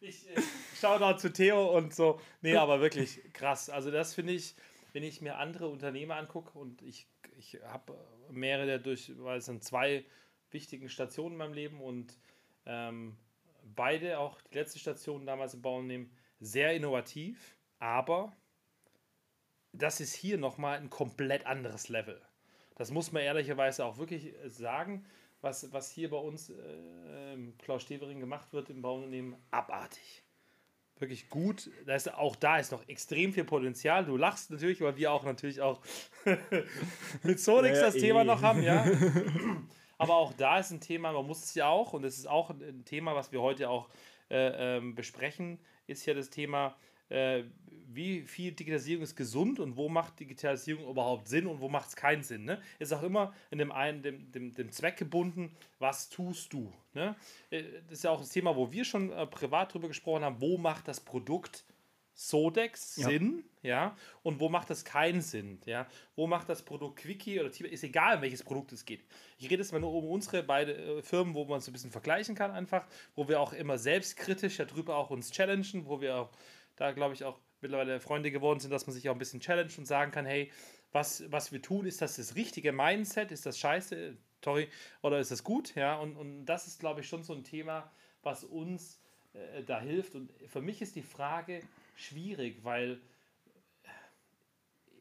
[0.00, 0.40] ich, äh,
[0.80, 2.20] Shoutout zu Theo und so.
[2.40, 3.68] Nee, aber wirklich krass.
[3.68, 4.54] Also das finde ich,
[4.92, 7.06] wenn ich mir andere Unternehmer angucke und ich,
[7.38, 7.94] ich habe
[8.30, 10.04] mehrere durch, weil es sind zwei
[10.50, 12.16] wichtigen Stationen in meinem Leben und
[12.64, 13.16] ähm,
[13.76, 18.34] beide, auch die letzte Station damals im Bauunternehmen, sehr innovativ, aber
[19.72, 22.20] das ist hier nochmal ein komplett anderes Level.
[22.80, 25.04] Das muss man ehrlicherweise auch wirklich äh, sagen.
[25.42, 26.54] Was, was hier bei uns äh,
[27.58, 30.22] Klaus Stevering gemacht wird im Bauunternehmen, abartig.
[30.98, 31.70] Wirklich gut.
[31.84, 34.06] Da ist, auch da ist noch extrem viel Potenzial.
[34.06, 35.82] Du lachst natürlich, weil wir auch natürlich auch
[37.22, 38.00] mit Sonix ja, das eh.
[38.00, 38.86] Thema noch haben, ja.
[39.98, 42.48] Aber auch da ist ein Thema, man muss es ja auch, und das ist auch
[42.48, 43.90] ein Thema, was wir heute auch
[44.30, 46.78] äh, ähm, besprechen, ist ja das Thema
[47.10, 47.42] äh,
[47.92, 51.96] wie viel Digitalisierung ist gesund und wo macht Digitalisierung überhaupt Sinn und wo macht es
[51.96, 52.44] keinen Sinn.
[52.44, 52.60] Ne?
[52.78, 56.72] Ist auch immer in dem einen, dem, dem, dem Zweck gebunden, was tust du.
[56.94, 57.16] Ne?
[57.50, 60.40] Äh, das ist ja auch das Thema, wo wir schon äh, privat drüber gesprochen haben,
[60.40, 61.64] wo macht das Produkt
[62.20, 63.08] Sodex Ja.
[63.08, 67.50] Sinn, ja, und wo macht das keinen Sinn, ja, wo macht das Produkt Quickie oder
[67.50, 69.04] Tiber, ist egal, um welches Produkt es geht.
[69.38, 71.90] Ich rede jetzt mal nur um unsere beide äh, Firmen, wo man so ein bisschen
[71.90, 76.30] vergleichen kann einfach, wo wir auch immer selbstkritisch darüber auch uns challengen, wo wir auch
[76.76, 79.72] da, glaube ich, auch mittlerweile Freunde geworden sind, dass man sich auch ein bisschen challenge
[79.78, 80.50] und sagen kann, hey,
[80.92, 84.68] was, was wir tun, ist das das richtige Mindset, ist das scheiße, sorry,
[85.02, 87.90] oder ist das gut, ja, und, und das ist, glaube ich, schon so ein Thema,
[88.22, 89.00] was uns
[89.34, 90.14] äh, da hilft.
[90.14, 91.62] Und für mich ist die Frage
[91.96, 93.00] schwierig, weil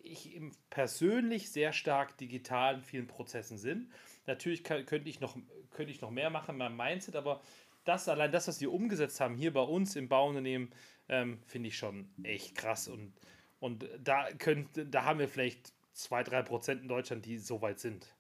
[0.04, 3.92] ich persönlich sehr stark digital in vielen Prozessen sind.
[4.26, 5.38] Natürlich kann, könnte, ich noch,
[5.72, 7.42] könnte ich noch mehr machen in meinem Mindset, aber
[7.86, 10.72] das allein das, was wir umgesetzt haben hier bei uns im Bauunternehmen,
[11.10, 12.88] ähm, finde ich schon echt krass.
[12.88, 13.14] Und,
[13.60, 18.16] und da, könnt, da haben wir vielleicht 2-3% in Deutschland, die so weit sind.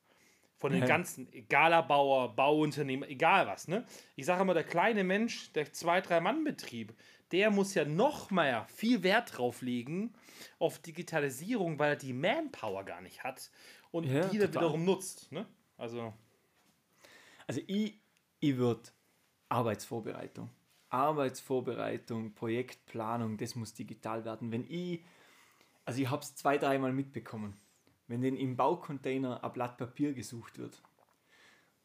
[0.57, 0.87] Von den Ja.
[0.87, 3.69] ganzen, egaler Bauer, Bauunternehmer, egal was.
[3.69, 3.85] Ne?
[4.17, 6.93] Ich sage immer, der kleine Mensch, der 2-3-Mann-Betrieb,
[7.31, 10.13] der muss ja noch mehr viel Wert drauf legen
[10.57, 13.51] auf Digitalisierung, weil er die Manpower gar nicht hat
[13.91, 15.31] und Ja, die dann wiederum nutzt.
[15.31, 15.45] Ne?
[15.77, 16.13] Also,
[17.47, 18.01] Also ich,
[18.41, 18.89] ich würde
[19.47, 20.49] Arbeitsvorbereitung.
[20.89, 24.51] Arbeitsvorbereitung, Projektplanung, das muss digital werden.
[24.51, 25.03] Wenn ich,
[25.85, 27.55] also ich habe es zwei, dreimal mitbekommen,
[28.07, 30.81] wenn denn im Baucontainer ein Blatt Papier gesucht wird.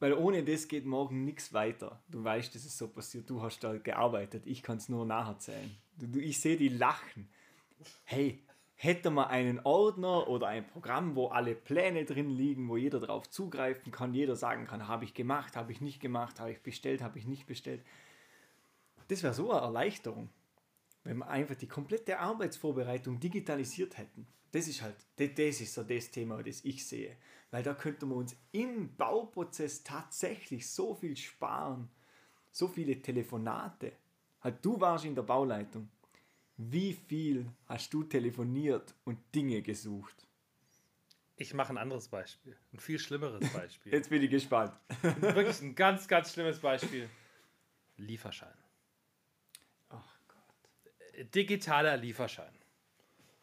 [0.01, 2.03] Weil ohne das geht morgen nichts weiter.
[2.09, 5.77] Du weißt, das ist so passiert, du hast da gearbeitet, ich kann es nur nacherzählen.
[6.17, 7.29] Ich sehe die lachen.
[8.05, 13.01] Hey, hätte man einen Ordner oder ein Programm, wo alle Pläne drin liegen, wo jeder
[13.01, 16.63] darauf zugreifen kann, jeder sagen kann, habe ich gemacht, habe ich nicht gemacht, habe ich
[16.63, 17.83] bestellt, habe ich nicht bestellt.
[19.09, 20.31] Das wäre so eine Erleichterung,
[21.05, 24.27] wenn wir einfach die komplette Arbeitsvorbereitung digitalisiert hätten.
[24.53, 27.17] Das ist halt, das, das ist so das Thema, das ich sehe.
[27.51, 31.89] Weil da könnte man uns im Bauprozess tatsächlich so viel sparen,
[32.53, 33.93] so viele Telefonate.
[34.41, 35.89] Halt, du warst in der Bauleitung.
[36.57, 40.27] Wie viel hast du telefoniert und Dinge gesucht?
[41.37, 42.57] ich mache ein anderes Beispiel.
[42.73, 43.93] Ein viel schlimmeres Beispiel.
[43.93, 44.73] Jetzt bin ich gespannt.
[45.03, 47.09] Wirklich ein ganz, ganz schlimmes Beispiel.
[47.97, 48.55] Lieferschein.
[51.35, 52.53] Digitaler Lieferschein.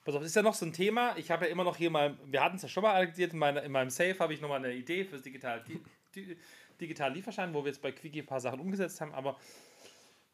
[0.03, 1.15] Pass auf, das ist ja noch so ein Thema.
[1.17, 3.39] Ich habe ja immer noch hier mal, wir hatten es ja schon mal analysiert, in,
[3.39, 5.79] meiner, in meinem Safe habe ich nochmal eine Idee für das digitale, di,
[6.15, 6.37] di,
[6.79, 9.13] digitale Lieferschein, wo wir jetzt bei Quickie ein paar Sachen umgesetzt haben.
[9.13, 9.39] Aber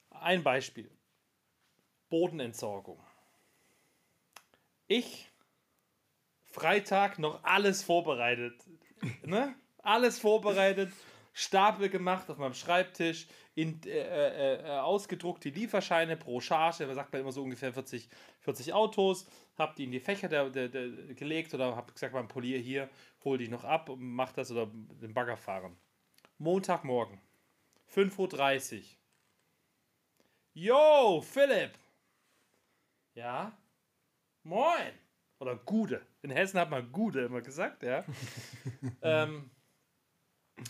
[0.09, 0.89] ein Beispiel.
[2.09, 3.03] Bodenentsorgung.
[4.87, 5.29] Ich,
[6.45, 8.63] Freitag, noch alles vorbereitet.
[9.23, 9.53] ne?
[9.83, 10.91] Alles vorbereitet,
[11.37, 16.95] Stapel gemacht auf meinem Schreibtisch, in, äh, äh, äh, ausgedruckt die Lieferscheine pro Charge, da
[16.95, 20.67] sagt man immer so ungefähr 40, 40 Autos, hab die in die Fächer der, der,
[20.67, 22.89] der, gelegt oder hab gesagt beim Polier hier,
[23.23, 25.77] hol die noch ab und mach das oder den Bagger fahren.
[26.39, 27.21] Montagmorgen,
[27.93, 28.83] 5.30 Uhr.
[30.53, 31.77] Yo, Philipp!
[33.13, 33.55] Ja?
[34.41, 34.91] Moin!
[35.37, 36.01] Oder Gude.
[36.23, 38.03] In Hessen hat man Gude immer gesagt, ja.
[39.03, 39.51] ähm,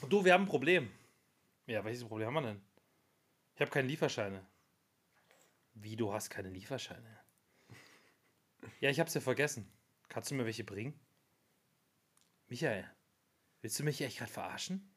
[0.09, 0.91] du, wir haben ein Problem.
[1.65, 2.61] Ja, welches Problem haben wir denn?
[3.55, 4.45] Ich habe keine Lieferscheine.
[5.73, 7.19] Wie, du hast keine Lieferscheine?
[8.79, 9.71] Ja, ich hab's ja vergessen.
[10.09, 10.99] Kannst du mir welche bringen?
[12.47, 12.89] Michael,
[13.61, 14.93] willst du mich echt gerade verarschen?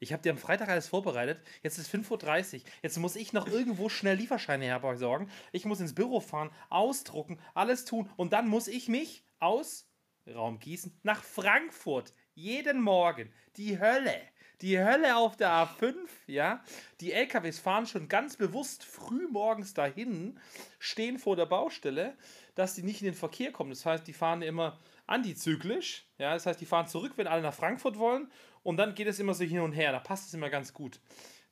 [0.00, 1.40] Ich habe dir am Freitag alles vorbereitet.
[1.62, 2.70] Jetzt ist 5.30 Uhr.
[2.82, 5.30] Jetzt muss ich noch irgendwo schnell Lieferscheine herbesorgen.
[5.52, 8.10] Ich muss ins Büro fahren, ausdrucken, alles tun.
[8.16, 9.88] Und dann muss ich mich aus
[10.26, 13.32] Raum Gießen nach Frankfurt jeden Morgen.
[13.56, 14.20] Die Hölle.
[14.64, 15.94] Die Hölle auf der A5,
[16.26, 16.64] ja.
[17.02, 20.40] Die LKWs fahren schon ganz bewusst früh morgens dahin,
[20.78, 22.16] stehen vor der Baustelle,
[22.54, 23.68] dass die nicht in den Verkehr kommen.
[23.68, 26.06] Das heißt, die fahren immer antizyklisch.
[26.16, 28.32] Ja, das heißt, die fahren zurück, wenn alle nach Frankfurt wollen.
[28.62, 29.92] Und dann geht es immer so hin und her.
[29.92, 30.98] Da passt es immer ganz gut.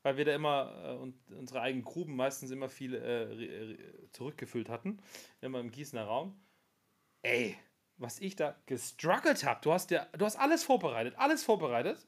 [0.03, 5.03] Weil wir da immer äh, und unsere eigenen Gruben meistens immer viel äh, zurückgefüllt hatten.
[5.43, 6.41] Immer im Gießener Raum.
[7.21, 7.59] Ey,
[7.99, 9.61] was ich da gestruggelt habe.
[9.63, 12.07] Du hast ja, du hast alles vorbereitet, alles vorbereitet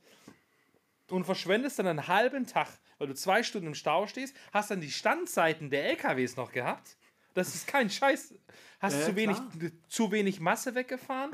[1.11, 4.81] und verschwendest dann einen halben Tag, weil du zwei Stunden im Stau stehst, hast dann
[4.81, 6.97] die Standseiten der LKWs noch gehabt.
[7.35, 8.35] Das ist kein Scheiß.
[8.81, 9.71] Hast Ja, zu, wenig, klar.
[9.89, 11.31] zu wenig Masse weggefahren,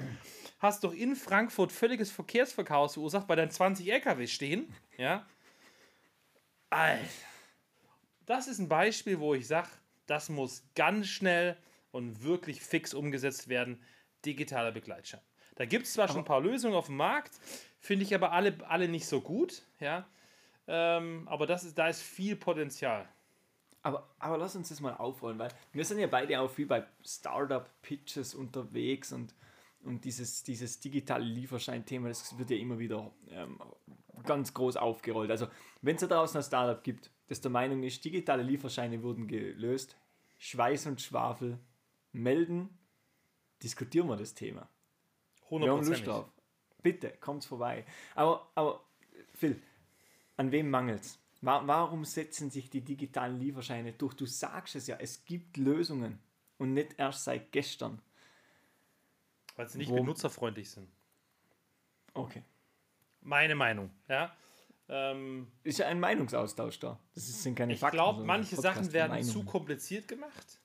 [0.59, 4.73] hast doch in Frankfurt völliges Verkehrsverchaos verursacht, weil dann 20 LKWs stehen.
[4.97, 5.27] Ja.
[6.71, 7.05] Alter.
[8.27, 9.69] Das ist ein Beispiel, wo ich sage,
[10.07, 11.57] das muss ganz schnell
[11.91, 13.83] und wirklich fix umgesetzt werden.
[14.25, 15.21] Digitaler Begleitschein.
[15.61, 17.39] Da gibt es zwar schon ein paar Lösungen auf dem Markt,
[17.81, 19.61] finde ich aber alle, alle nicht so gut.
[19.79, 20.09] Ja.
[20.67, 23.07] Ähm, aber das ist, da ist viel Potenzial.
[23.83, 26.87] Aber, aber lass uns das mal aufrollen, weil wir sind ja beide auch viel bei
[27.05, 29.35] Startup-Pitches unterwegs und,
[29.85, 33.61] und dieses, dieses digitale Lieferschein-Thema, das wird ja immer wieder ähm,
[34.25, 35.31] ganz groß aufgerollt.
[35.31, 35.47] Also,
[35.83, 39.95] wenn es da draußen ein Startup gibt, das der Meinung ist, digitale Lieferscheine wurden gelöst,
[40.39, 41.59] Schweiß und Schwafel
[42.13, 42.79] melden,
[43.63, 44.67] diskutieren wir das Thema.
[45.51, 45.61] 100%.
[45.63, 46.27] Wir haben Lust drauf.
[46.83, 47.85] Bitte, kommt's vorbei.
[48.15, 48.83] Aber, aber
[49.35, 49.61] Phil,
[50.37, 51.19] an wem mangelt's?
[51.43, 54.15] Warum setzen sich die digitalen Lieferscheine durch?
[54.15, 56.19] Du sagst es ja, es gibt Lösungen
[56.59, 58.01] und nicht erst seit gestern.
[59.57, 59.97] Weil sie nicht Wo?
[59.97, 60.89] benutzerfreundlich sind.
[62.13, 62.43] Okay.
[63.23, 64.35] Meine Meinung, ja.
[64.89, 66.99] Ähm, ist ja ein Meinungsaustausch da.
[67.15, 67.97] Das sind keine ich Fakten.
[67.97, 70.61] Ich glaube, manche Sachen werden zu kompliziert gemacht.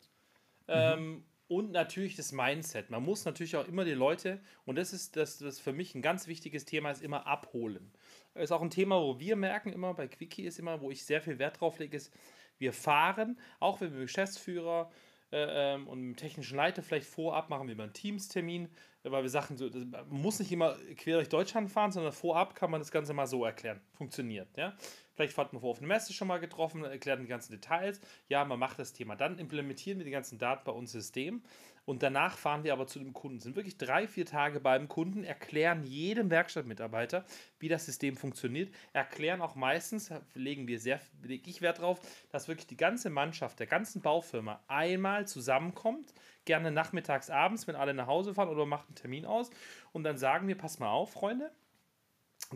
[0.68, 0.74] Mhm.
[0.74, 2.90] Ähm, und natürlich das Mindset.
[2.90, 6.02] Man muss natürlich auch immer die Leute, und das ist das, das für mich ein
[6.02, 7.92] ganz wichtiges Thema, ist immer abholen.
[8.34, 11.22] Ist auch ein Thema, wo wir merken immer, bei Quickie ist immer, wo ich sehr
[11.22, 12.12] viel Wert drauf lege, ist,
[12.58, 14.90] wir fahren, auch wenn wir Geschäftsführer
[15.32, 18.70] äh, ähm, und dem technischen Leiter vielleicht vorab machen wir mal einen Teamstermin,
[19.04, 22.72] weil wir Sachen so, man muss nicht immer quer durch Deutschland fahren, sondern vorab kann
[22.72, 23.82] man das Ganze mal so erklären.
[23.94, 24.76] Funktioniert, ja.
[25.16, 28.02] Vielleicht hat man vor auf einer Messe schon mal getroffen, erklärt die ganzen Details.
[28.28, 29.16] Ja, man macht das Thema.
[29.16, 31.42] Dann implementieren wir die ganzen Daten bei uns System
[31.86, 33.40] und danach fahren wir aber zu dem Kunden.
[33.40, 37.26] Sind wirklich drei, vier Tage beim Kunden, erklären jedem Werkstattmitarbeiter,
[37.60, 42.00] wie das System funktioniert, erklären auch meistens, legen wir sehr, lege ich Wert drauf,
[42.32, 47.94] dass wirklich die ganze Mannschaft der ganzen Baufirma einmal zusammenkommt, gerne nachmittags, abends, wenn alle
[47.94, 49.52] nach Hause fahren oder macht einen Termin aus
[49.94, 51.52] und dann sagen wir, pass mal auf, Freunde,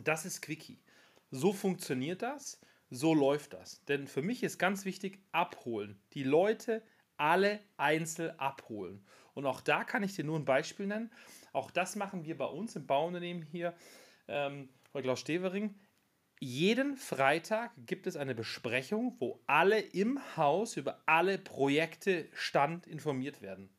[0.03, 0.79] das ist Quickie.
[1.31, 3.83] So funktioniert das, so läuft das.
[3.85, 6.01] Denn für mich ist ganz wichtig, abholen.
[6.13, 6.83] Die Leute
[7.17, 9.05] alle einzeln abholen.
[9.33, 11.11] Und auch da kann ich dir nur ein Beispiel nennen.
[11.53, 13.75] Auch das machen wir bei uns im Bauunternehmen hier
[14.27, 15.75] ähm, bei Klaus Stevering.
[16.39, 23.41] Jeden Freitag gibt es eine Besprechung, wo alle im Haus über alle Projekte Stand informiert
[23.41, 23.69] werden.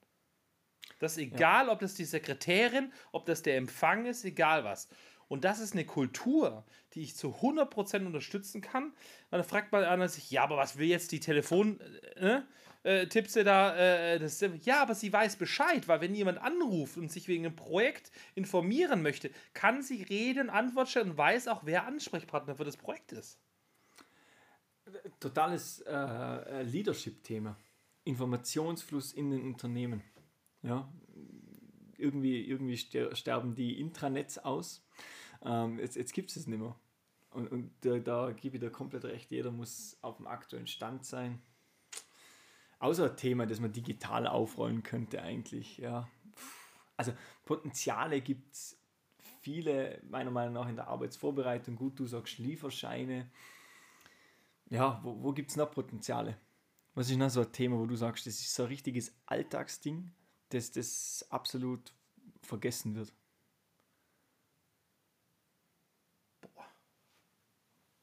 [0.99, 1.73] Das ist egal, ja.
[1.73, 4.89] ob das die Sekretärin, ob das der Empfang ist, egal was.
[5.31, 8.93] Und das ist eine Kultur, die ich zu 100% unterstützen kann.
[9.31, 11.81] Dann fragt man einer sich, ja, aber was will jetzt die Telefon...
[12.17, 12.41] Äh,
[12.83, 17.13] äh, Tipps da, äh, das, ja, aber sie weiß Bescheid, weil wenn jemand anruft und
[17.13, 21.87] sich wegen einem Projekt informieren möchte, kann sie reden, Antwort stellen und weiß auch, wer
[21.87, 23.39] Ansprechpartner für das Projekt ist.
[25.21, 27.59] Totales äh, äh Leadership-Thema.
[28.05, 30.03] Informationsfluss in den Unternehmen.
[30.63, 30.91] Ja,
[31.99, 34.83] irgendwie, irgendwie sterben die Intranets aus.
[35.43, 36.77] Ähm, jetzt jetzt gibt es es nicht mehr.
[37.31, 41.05] Und, und da, da gebe ich dir komplett recht, jeder muss auf dem aktuellen Stand
[41.05, 41.41] sein.
[42.81, 46.09] Außer ein Thema, das man digital aufrollen könnte eigentlich, ja.
[46.97, 47.13] Also
[47.45, 48.79] Potenziale gibt es
[49.41, 51.77] viele, meiner Meinung nach, in der Arbeitsvorbereitung.
[51.77, 53.31] Gut, du sagst Lieferscheine.
[54.71, 56.39] Ja, wo, wo gibt es noch Potenziale?
[56.95, 60.13] Was ist noch so ein Thema, wo du sagst, das ist so ein richtiges Alltagsding,
[60.51, 61.93] dass das absolut
[62.43, 63.13] vergessen wird?
[66.41, 66.67] Boah.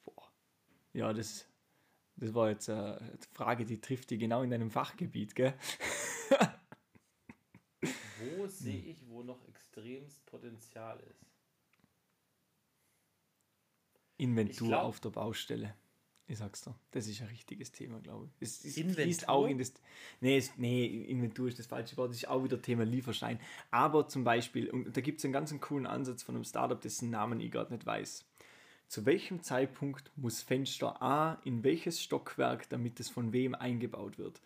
[0.05, 0.31] Boah.
[0.97, 1.45] Ja, das,
[2.15, 2.99] das war jetzt eine
[3.31, 5.53] Frage, die trifft die genau in deinem Fachgebiet, gell?
[8.19, 11.23] wo sehe ich, wo noch extremst Potenzial ist?
[14.17, 15.75] Inventur glaub, auf der Baustelle.
[16.25, 18.31] Ich sag's dir, das ist ein richtiges Thema, glaube ich.
[18.39, 19.29] Es, es Inventur?
[19.29, 19.73] Auch in das,
[20.19, 23.39] nee, es, nee, Inventur ist das falsche Wort, das ist auch wieder Thema Lieferschein.
[23.69, 27.11] Aber zum Beispiel, und da gibt es einen ganz coolen Ansatz von einem Startup, dessen
[27.11, 28.25] Namen ich gerade nicht weiß.
[28.87, 34.41] Zu welchem Zeitpunkt muss Fenster A in welches Stockwerk, damit es von wem eingebaut wird?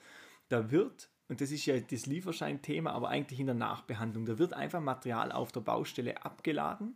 [0.50, 4.54] Da wird, und das ist ja das Lieferschein-Thema, aber eigentlich in der Nachbehandlung, da wird
[4.54, 6.96] einfach Material auf der Baustelle abgeladen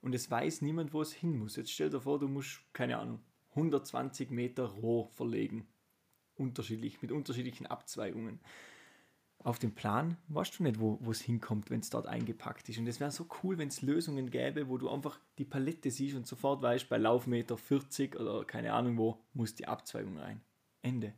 [0.00, 1.54] und es weiß niemand, wo es hin muss.
[1.54, 5.68] Jetzt stell dir vor, du musst, keine Ahnung, 120 Meter Rohr verlegen.
[6.34, 8.40] Unterschiedlich, mit unterschiedlichen Abzweigungen.
[9.44, 12.78] Auf dem Plan weißt du nicht, wo es hinkommt, wenn es dort eingepackt ist.
[12.78, 16.14] Und es wäre so cool, wenn es Lösungen gäbe, wo du einfach die Palette siehst
[16.14, 20.40] und sofort weißt, bei Laufmeter 40 oder keine Ahnung wo, muss die Abzweigung rein.
[20.82, 21.14] Ende.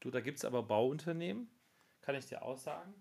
[0.00, 1.48] Du, da gibt es aber Bauunternehmen,
[2.00, 2.94] kann ich dir auch sagen,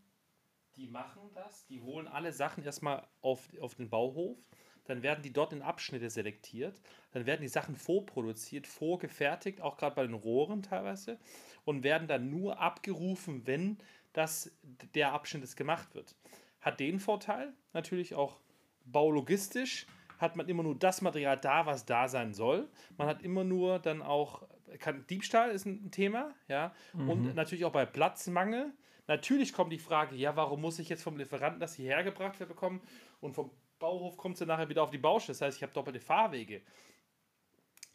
[0.76, 4.38] die machen das, die holen alle Sachen erstmal auf, auf den Bauhof,
[4.86, 9.96] dann werden die dort in Abschnitte selektiert, dann werden die Sachen vorproduziert, vorgefertigt, auch gerade
[9.96, 11.20] bei den Rohren teilweise,
[11.66, 13.78] und werden dann nur abgerufen, wenn
[14.14, 14.52] das,
[14.96, 16.16] der Abschnitt ist gemacht wird.
[16.62, 18.40] Hat den Vorteil, natürlich auch
[18.86, 19.86] baulogistisch,
[20.18, 22.70] hat man immer nur das Material da, was da sein soll.
[22.98, 24.44] Man hat immer nur dann auch,
[24.80, 27.10] kann, Diebstahl ist ein Thema, ja, mhm.
[27.10, 28.72] und natürlich auch bei Platzmangel.
[29.08, 32.82] Natürlich kommt die Frage, ja, warum muss ich jetzt vom Lieferanten das hierher gebracht bekommen
[33.20, 35.34] und vom Bauhof kommt sie nachher wieder auf die Baustelle.
[35.34, 36.62] Das heißt, ich habe doppelte Fahrwege.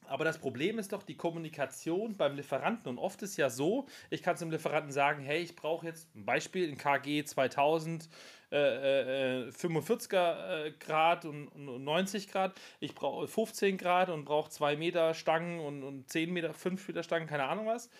[0.08, 2.88] Aber das Problem ist doch die Kommunikation beim Lieferanten.
[2.88, 6.24] Und oft ist ja so, ich kann zum Lieferanten sagen, hey, ich brauche jetzt ein
[6.24, 8.08] Beispiel in KG 2000
[8.50, 12.58] äh, äh, 45er äh, Grad und, und 90 Grad.
[12.80, 17.02] Ich brauche 15 Grad und brauche 2 Meter Stangen und, und 10 Meter, 5 Meter
[17.02, 17.90] Stangen, keine Ahnung was.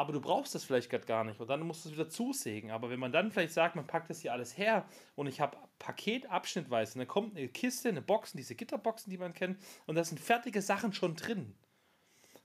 [0.00, 2.70] Aber du brauchst das vielleicht gerade gar nicht und dann musst du es wieder zusägen.
[2.70, 5.58] Aber wenn man dann vielleicht sagt, man packt das hier alles her und ich habe
[5.78, 10.02] Paket abschnittweise, dann kommt eine Kiste, eine Boxen, diese Gitterboxen, die man kennt, und da
[10.02, 11.54] sind fertige Sachen schon drin.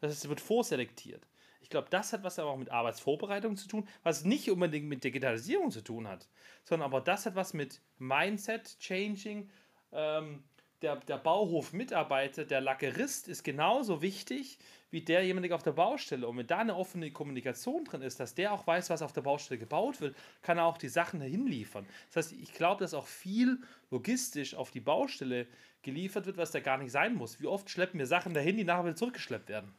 [0.01, 1.25] Das heißt, es wird vorselektiert.
[1.61, 5.05] Ich glaube, das hat was aber auch mit Arbeitsvorbereitung zu tun, was nicht unbedingt mit
[5.05, 6.27] Digitalisierung zu tun hat,
[6.65, 9.49] sondern aber das hat was mit Mindset, Changing.
[9.93, 10.43] Ähm,
[10.81, 14.57] der, der Bauhof-Mitarbeiter, der Lackerist ist genauso wichtig
[14.91, 16.27] wie derjenige auf der Baustelle.
[16.27, 19.21] Und wenn da eine offene Kommunikation drin ist, dass der auch weiß, was auf der
[19.21, 21.85] Baustelle gebaut wird, kann er auch die Sachen dahin liefern.
[22.07, 23.59] Das heißt, ich glaube, dass auch viel
[23.89, 25.47] logistisch auf die Baustelle
[25.81, 27.39] geliefert wird, was da gar nicht sein muss.
[27.39, 29.73] Wie oft schleppen wir Sachen dahin, die nachher wieder zurückgeschleppt werden?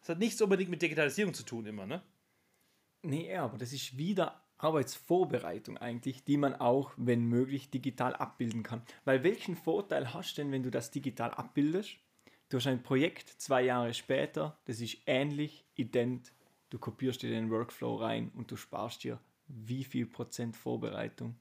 [0.00, 2.02] Das hat nichts unbedingt mit Digitalisierung zu tun, immer, ne?
[3.02, 8.82] Nee, aber das ist wieder Arbeitsvorbereitung eigentlich, die man auch, wenn möglich, digital abbilden kann.
[9.04, 11.96] Weil welchen Vorteil hast du denn, wenn du das digital abbildest?
[12.48, 16.32] Du hast ein Projekt zwei Jahre später, das ist ähnlich, ident,
[16.70, 21.36] du kopierst dir den Workflow rein und du sparst dir wie viel Prozent Vorbereitung.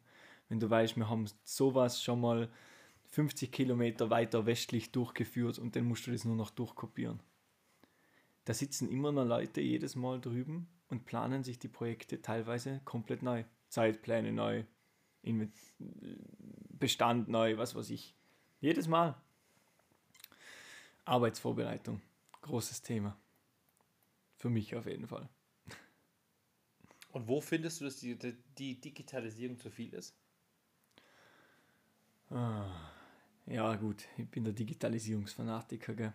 [0.47, 2.49] Wenn du weißt, wir haben sowas schon mal
[3.11, 7.19] 50 Kilometer weiter westlich durchgeführt und dann musst du das nur noch durchkopieren
[8.49, 13.23] da sitzen immer noch Leute jedes Mal drüben und planen sich die Projekte teilweise komplett
[13.23, 13.43] neu.
[13.69, 14.63] Zeitpläne neu,
[16.79, 18.15] Bestand neu, was weiß ich.
[18.61, 19.15] Jedes Mal.
[21.05, 22.01] Arbeitsvorbereitung,
[22.41, 23.17] großes Thema.
[24.37, 25.29] Für mich auf jeden Fall.
[27.11, 28.17] Und wo findest du, dass die,
[28.57, 30.15] die Digitalisierung zu viel ist?
[32.29, 32.91] Ah,
[33.47, 35.95] ja, gut, ich bin der Digitalisierungsfanatiker.
[35.95, 36.13] Gell?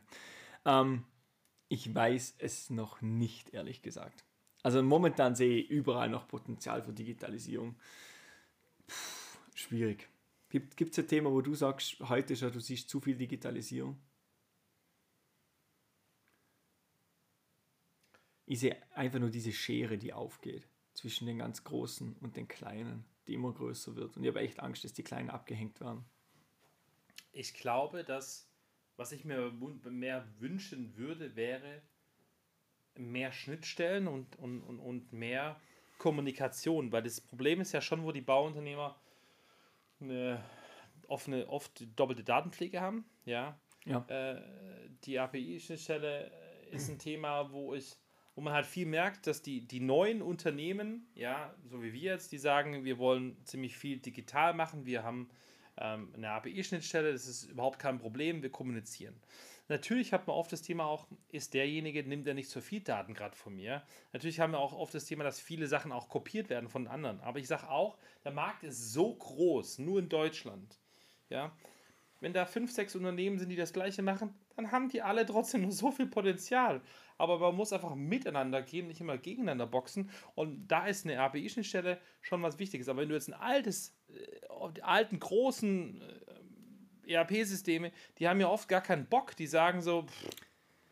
[0.65, 1.05] Ähm,
[1.69, 4.25] ich weiß es noch nicht, ehrlich gesagt.
[4.65, 7.77] Also momentan sehe ich überall noch Potenzial für Digitalisierung.
[8.87, 10.09] Puh, schwierig.
[10.49, 14.01] Gibt es ein Thema, wo du sagst, heute schon, du siehst zu viel Digitalisierung?
[18.47, 23.05] Ich sehe einfach nur diese Schere, die aufgeht zwischen den ganz Großen und den Kleinen,
[23.27, 24.17] die immer größer wird.
[24.17, 26.07] Und ich habe echt Angst, dass die Kleinen abgehängt werden.
[27.33, 28.49] Ich glaube, dass
[28.97, 29.53] was ich mir
[29.91, 31.83] mehr wünschen würde, wäre
[32.97, 35.61] mehr Schnittstellen und, und, und, und mehr
[35.99, 38.97] Kommunikation, weil das Problem ist ja schon, wo die Bauunternehmer
[40.01, 40.43] eine
[41.09, 43.05] offene, oft doppelte Datenpflege haben.
[43.25, 43.59] Ja.
[43.85, 44.05] ja.
[44.09, 44.41] Äh,
[45.05, 46.31] die API-Schnittstelle
[46.71, 47.97] ist ein Thema, wo ich,
[48.35, 52.33] wo man halt viel merkt, dass die, die neuen Unternehmen, ja, so wie wir jetzt,
[52.33, 55.31] die sagen, wir wollen ziemlich viel digital machen, wir haben
[55.77, 59.15] ähm, eine API-Schnittstelle, das ist überhaupt kein Problem, wir kommunizieren.
[59.69, 63.15] Natürlich hat man oft das Thema auch, ist derjenige, nimmt er nicht zu viel Daten
[63.15, 63.83] gerade von mir.
[64.13, 67.21] Natürlich haben wir auch oft das Thema, dass viele Sachen auch kopiert werden von anderen.
[67.21, 70.79] Aber ich sage auch, der Markt ist so groß, nur in Deutschland.
[71.31, 71.57] Ja,
[72.25, 75.61] wenn da fünf, sechs Unternehmen sind, die das gleiche machen, dann haben die alle trotzdem
[75.61, 76.81] nur so viel Potenzial.
[77.19, 80.11] Aber man muss einfach miteinander gehen, nicht immer gegeneinander boxen.
[80.35, 82.89] Und da ist eine API-Schnittstelle schon was Wichtiges.
[82.89, 86.24] Aber wenn du jetzt ein altes, äh, alten großen äh,
[87.07, 89.37] ERP-Systeme, die haben ja oft gar keinen Bock.
[89.37, 90.31] Die sagen so, pff,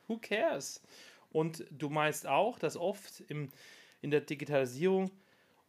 [0.09, 0.83] who cares?
[1.31, 3.51] Und du meinst auch, dass oft im,
[4.01, 5.11] in der Digitalisierung,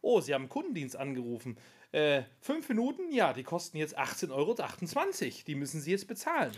[0.00, 1.56] oh, sie haben einen Kundendienst angerufen.
[1.92, 5.42] Äh, fünf Minuten, ja, die kosten jetzt 18,28 Euro.
[5.46, 6.52] Die müssen sie jetzt bezahlen.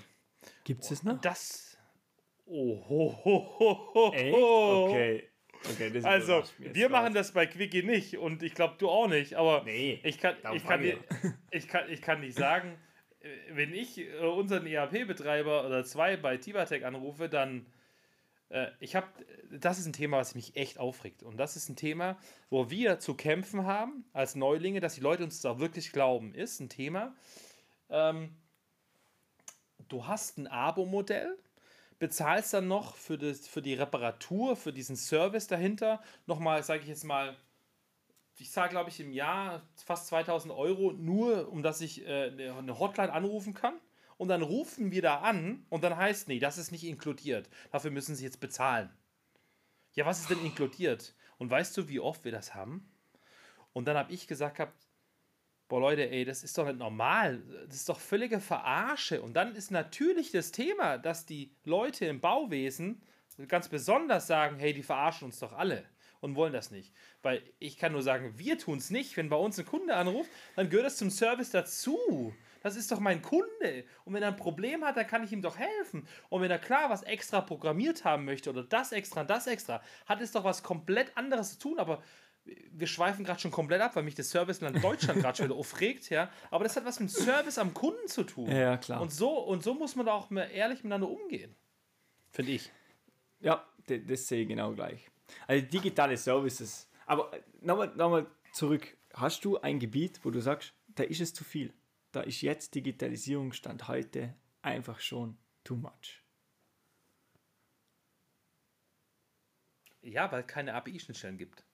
[0.64, 1.20] Gibt es das noch?
[1.20, 1.76] Das.
[2.46, 4.12] Oh, ho, ho, ho, ho.
[4.12, 4.34] Echt?
[4.34, 5.28] Okay.
[5.64, 9.64] Okay, also, wir machen das bei Quickie nicht und ich glaube, du auch nicht, aber
[9.64, 10.98] nee, ich, kann, ich, kann dir,
[11.50, 12.78] ich, kann, ich kann nicht sagen,
[13.52, 17.66] wenn ich äh, unseren ERP-Betreiber oder zwei bei Tibatec anrufe, dann
[18.48, 19.06] äh, ich habe,
[19.50, 22.18] das ist ein Thema, was mich echt aufregt und das ist ein Thema,
[22.50, 26.60] wo wir zu kämpfen haben als Neulinge, dass die Leute uns da wirklich glauben, ist
[26.60, 27.14] ein Thema.
[27.88, 28.36] Ähm,
[29.88, 31.36] du hast ein Abo-Modell,
[31.98, 36.88] bezahlst dann noch für, das, für die Reparatur, für diesen Service dahinter, nochmal, sage ich
[36.88, 37.36] jetzt mal,
[38.38, 42.78] ich zahle, glaube ich, im Jahr fast 2000 Euro, nur um dass ich äh, eine
[42.78, 43.74] Hotline anrufen kann.
[44.18, 47.50] Und dann rufen wir da an und dann heißt, nee, das ist nicht inkludiert.
[47.70, 48.90] Dafür müssen sie jetzt bezahlen.
[49.92, 51.14] Ja, was ist denn inkludiert?
[51.38, 52.90] Und weißt du, wie oft wir das haben?
[53.74, 54.74] Und dann habe ich gesagt gehabt,
[55.68, 57.42] boah Leute, ey, das ist doch nicht normal.
[57.66, 59.20] Das ist doch völlige Verarsche.
[59.20, 63.02] Und dann ist natürlich das Thema, dass die Leute im Bauwesen
[63.48, 65.84] ganz besonders sagen, hey, die verarschen uns doch alle
[66.20, 66.92] und wollen das nicht.
[67.22, 69.16] Weil ich kann nur sagen, wir tun es nicht.
[69.16, 72.34] Wenn bei uns ein Kunde anruft, dann gehört das zum Service dazu.
[72.62, 73.84] Das ist doch mein Kunde.
[74.04, 76.06] Und wenn er ein Problem hat, dann kann ich ihm doch helfen.
[76.28, 80.20] Und wenn er klar was extra programmiert haben möchte oder das extra, das extra, hat
[80.20, 81.78] es doch was komplett anderes zu tun.
[81.78, 82.02] Aber
[82.72, 86.10] wir schweifen gerade schon komplett ab, weil mich das Serviceland Deutschland gerade schon wieder aufregt,
[86.10, 86.30] ja.
[86.50, 88.50] Aber das hat was mit Service am Kunden zu tun.
[88.50, 89.00] Ja, klar.
[89.00, 91.54] Und so, und so muss man da auch mehr ehrlich miteinander umgehen.
[92.30, 92.70] Finde ich.
[93.40, 95.08] Ja, das sehe ich genau gleich.
[95.46, 96.88] Also digitale Services.
[97.06, 98.96] Aber nochmal noch mal zurück.
[99.14, 101.72] Hast du ein Gebiet, wo du sagst, da ist es zu viel?
[102.12, 106.22] Da ist jetzt Digitalisierung Stand heute einfach schon too much.
[110.02, 111.64] Ja, weil es keine API-Schnittstellen gibt.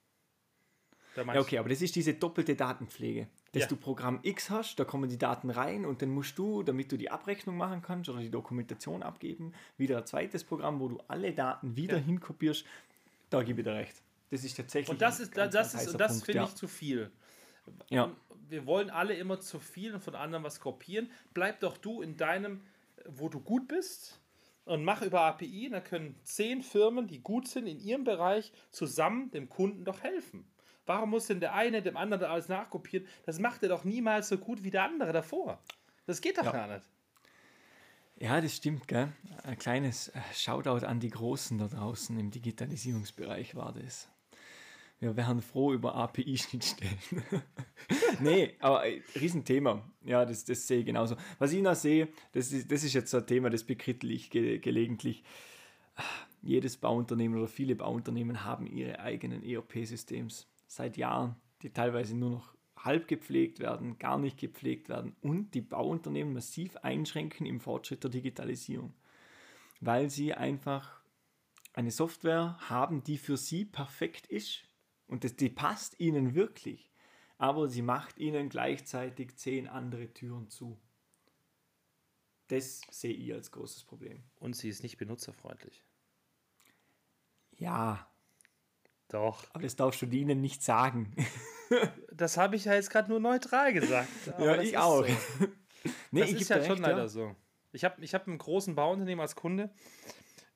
[1.17, 3.29] Ja, okay, aber das ist diese doppelte Datenpflege.
[3.53, 3.69] Dass ja.
[3.69, 6.97] du Programm X hast, da kommen die Daten rein und dann musst du, damit du
[6.97, 11.35] die Abrechnung machen kannst oder die Dokumentation abgeben, wieder ein zweites Programm, wo du alle
[11.35, 12.03] Daten wieder ja.
[12.03, 12.65] hinkopierst.
[13.33, 14.03] Da gebe ich dir recht.
[14.31, 14.91] Das ist tatsächlich.
[14.91, 16.45] Und das ist, ganz, das, ist, das finde ja.
[16.45, 17.11] ich zu viel.
[17.89, 18.15] Ja.
[18.49, 21.11] Wir wollen alle immer zu viel und von anderen was kopieren.
[21.33, 22.61] Bleib doch du in deinem,
[23.07, 24.21] wo du gut bist
[24.65, 25.71] und mach über API.
[25.71, 30.47] Da können zehn Firmen, die gut sind in ihrem Bereich, zusammen dem Kunden doch helfen.
[30.85, 33.07] Warum muss denn der eine dem anderen alles nachkopieren?
[33.25, 35.63] Das macht er doch niemals so gut wie der andere davor.
[36.07, 36.53] Das geht doch ja.
[36.53, 36.87] gar nicht.
[38.23, 39.13] Ja, das stimmt, gell?
[39.43, 44.09] Ein kleines äh, Shoutout an die Großen da draußen im Digitalisierungsbereich war das.
[45.01, 46.99] Wir wären froh über API-Schnittstellen.
[48.21, 49.83] nee, aber äh, Riesenthema.
[50.05, 51.17] Ja, das, das sehe ich genauso.
[51.41, 54.31] Was ich noch sehe, das ist, das ist jetzt so ein Thema, das bekrittel ich
[54.31, 55.25] ge gelegentlich.
[56.43, 62.55] Jedes Bauunternehmen oder viele Bauunternehmen haben ihre eigenen ERP-Systems seit Jahren, die teilweise nur noch
[62.85, 68.11] halb gepflegt werden, gar nicht gepflegt werden und die Bauunternehmen massiv einschränken im Fortschritt der
[68.11, 68.95] Digitalisierung,
[69.81, 71.01] weil sie einfach
[71.75, 74.65] eine Software haben, die für sie perfekt ist
[75.07, 76.91] und das, die passt ihnen wirklich,
[77.39, 80.79] aber sie macht ihnen gleichzeitig zehn andere Türen zu.
[82.49, 84.23] Das sehe ich als großes Problem.
[84.39, 85.83] Und sie ist nicht benutzerfreundlich.
[87.57, 88.07] Ja,
[89.09, 89.45] doch.
[89.53, 91.15] Aber das darfst du ihnen nicht sagen.
[92.13, 94.09] das habe ich ja jetzt gerade nur neutral gesagt.
[94.39, 95.07] ja, ich auch.
[95.07, 95.13] So.
[96.11, 97.09] nee, das ich ist ja recht, schon leider ja.
[97.09, 97.35] so.
[97.73, 99.71] Ich habe ich hab einen großen Bauunternehmen als Kunde.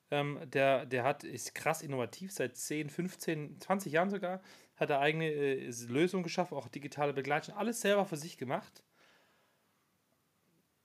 [0.09, 4.41] Ähm, der, der hat, ist krass innovativ, seit 10, 15, 20 Jahren sogar,
[4.77, 8.83] hat er eigene äh, Lösungen geschaffen, auch digitale Begleitung, alles selber für sich gemacht.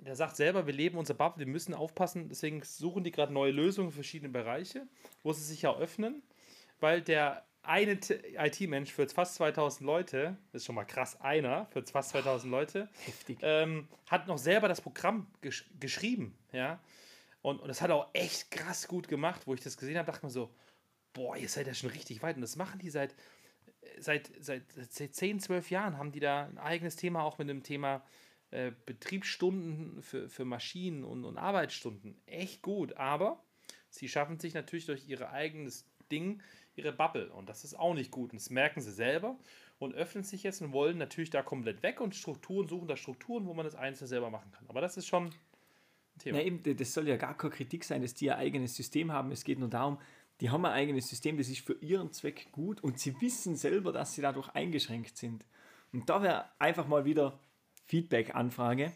[0.01, 3.53] Der sagt selber, wir leben unser Bubble, wir müssen aufpassen, deswegen suchen die gerade neue
[3.53, 4.89] Lösungen für verschiedene Bereiche,
[5.23, 6.25] wo sie sich ja öffnen,
[6.81, 11.85] weil der eine IT-Mensch für fast 2000 Leute, das ist schon mal krass, einer für
[11.85, 12.89] fast 2000 Leute,
[13.41, 16.81] ähm, hat noch selber das Programm gesch geschrieben, ja.
[17.41, 20.07] Und, und das hat er auch echt krass gut gemacht, wo ich das gesehen habe,
[20.07, 20.55] dachte ich mir so,
[21.13, 22.37] boah, ihr seid ja schon richtig weit.
[22.37, 23.15] Und das machen die seit,
[23.99, 27.65] seit, seit, seit 10, 12 Jahren, haben die da ein eigenes Thema auch mit dem
[27.65, 28.05] Thema
[28.51, 32.21] äh, Betriebsstunden für, für Maschinen und, und Arbeitsstunden.
[32.27, 33.43] Echt gut, aber
[33.91, 36.43] sie schaffen sich natürlich durch ihr eigenes Ding
[36.77, 37.33] ihre Bubble.
[37.33, 38.33] Und das ist auch nicht gut.
[38.33, 39.37] Und das merken sie selber
[39.79, 43.47] und öffnen sich jetzt und wollen natürlich da komplett weg und Strukturen suchen da Strukturen,
[43.47, 44.65] wo man das Einzelne selber machen kann.
[44.69, 46.39] Aber das ist schon ein Thema.
[46.39, 49.33] Ja, eben, das soll ja gar keine Kritik sein, dass die ihr eigenes System haben.
[49.33, 49.99] Es geht nur darum,
[50.41, 53.93] die haben ein eigenes System, das ist für ihren Zweck gut und sie wissen selber,
[53.93, 55.45] dass sie dadurch eingeschränkt sind.
[55.93, 57.39] Und da wäre einfach mal wieder
[57.87, 58.93] Feedback-Anfrage.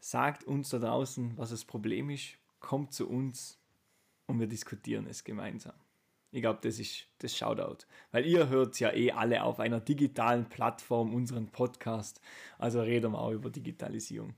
[0.00, 3.58] Sagt uns da draußen, was das Problem ist, kommt zu uns
[4.26, 5.74] und wir diskutieren es gemeinsam.
[6.34, 7.86] Ich glaube, das ist das Shoutout.
[8.10, 12.20] Weil ihr hört ja eh alle auf einer digitalen Plattform unseren Podcast.
[12.58, 14.34] Also reden wir auch über Digitalisierung.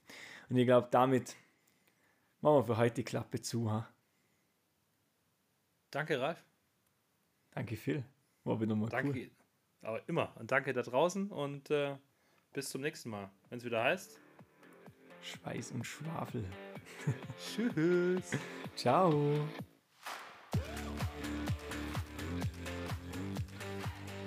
[0.50, 1.36] Und ich glaube, damit
[2.42, 3.70] machen wir für heute die Klappe zu.
[3.70, 3.88] Ha?
[5.90, 6.44] Danke, Ralf.
[7.52, 8.04] Danke, Phil.
[8.44, 9.30] War wieder mal danke, cool.
[9.80, 10.36] Aber immer.
[10.36, 11.96] Und danke da draußen und äh,
[12.52, 13.30] bis zum nächsten Mal.
[13.48, 14.20] Wenn es wieder heißt.
[15.22, 16.44] Schweiß und Schwafel.
[17.38, 18.32] Tschüss.
[18.74, 19.48] Ciao.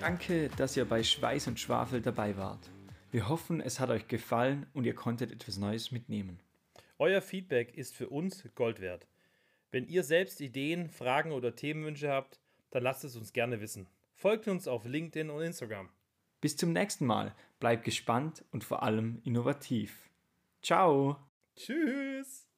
[0.00, 2.70] Danke, dass ihr bei Schweiß und Schwafel dabei wart.
[3.10, 6.40] Wir hoffen, es hat euch gefallen und ihr konntet etwas Neues mitnehmen.
[6.98, 9.06] Euer Feedback ist für uns Gold wert.
[9.70, 12.40] Wenn ihr selbst Ideen, Fragen oder Themenwünsche habt,
[12.70, 13.86] dann lasst es uns gerne wissen.
[14.14, 15.90] Folgt uns auf LinkedIn und Instagram.
[16.40, 17.34] Bis zum nächsten Mal.
[17.58, 20.08] Bleibt gespannt und vor allem innovativ.
[20.62, 21.16] Ciao.
[21.56, 22.49] Tschüss.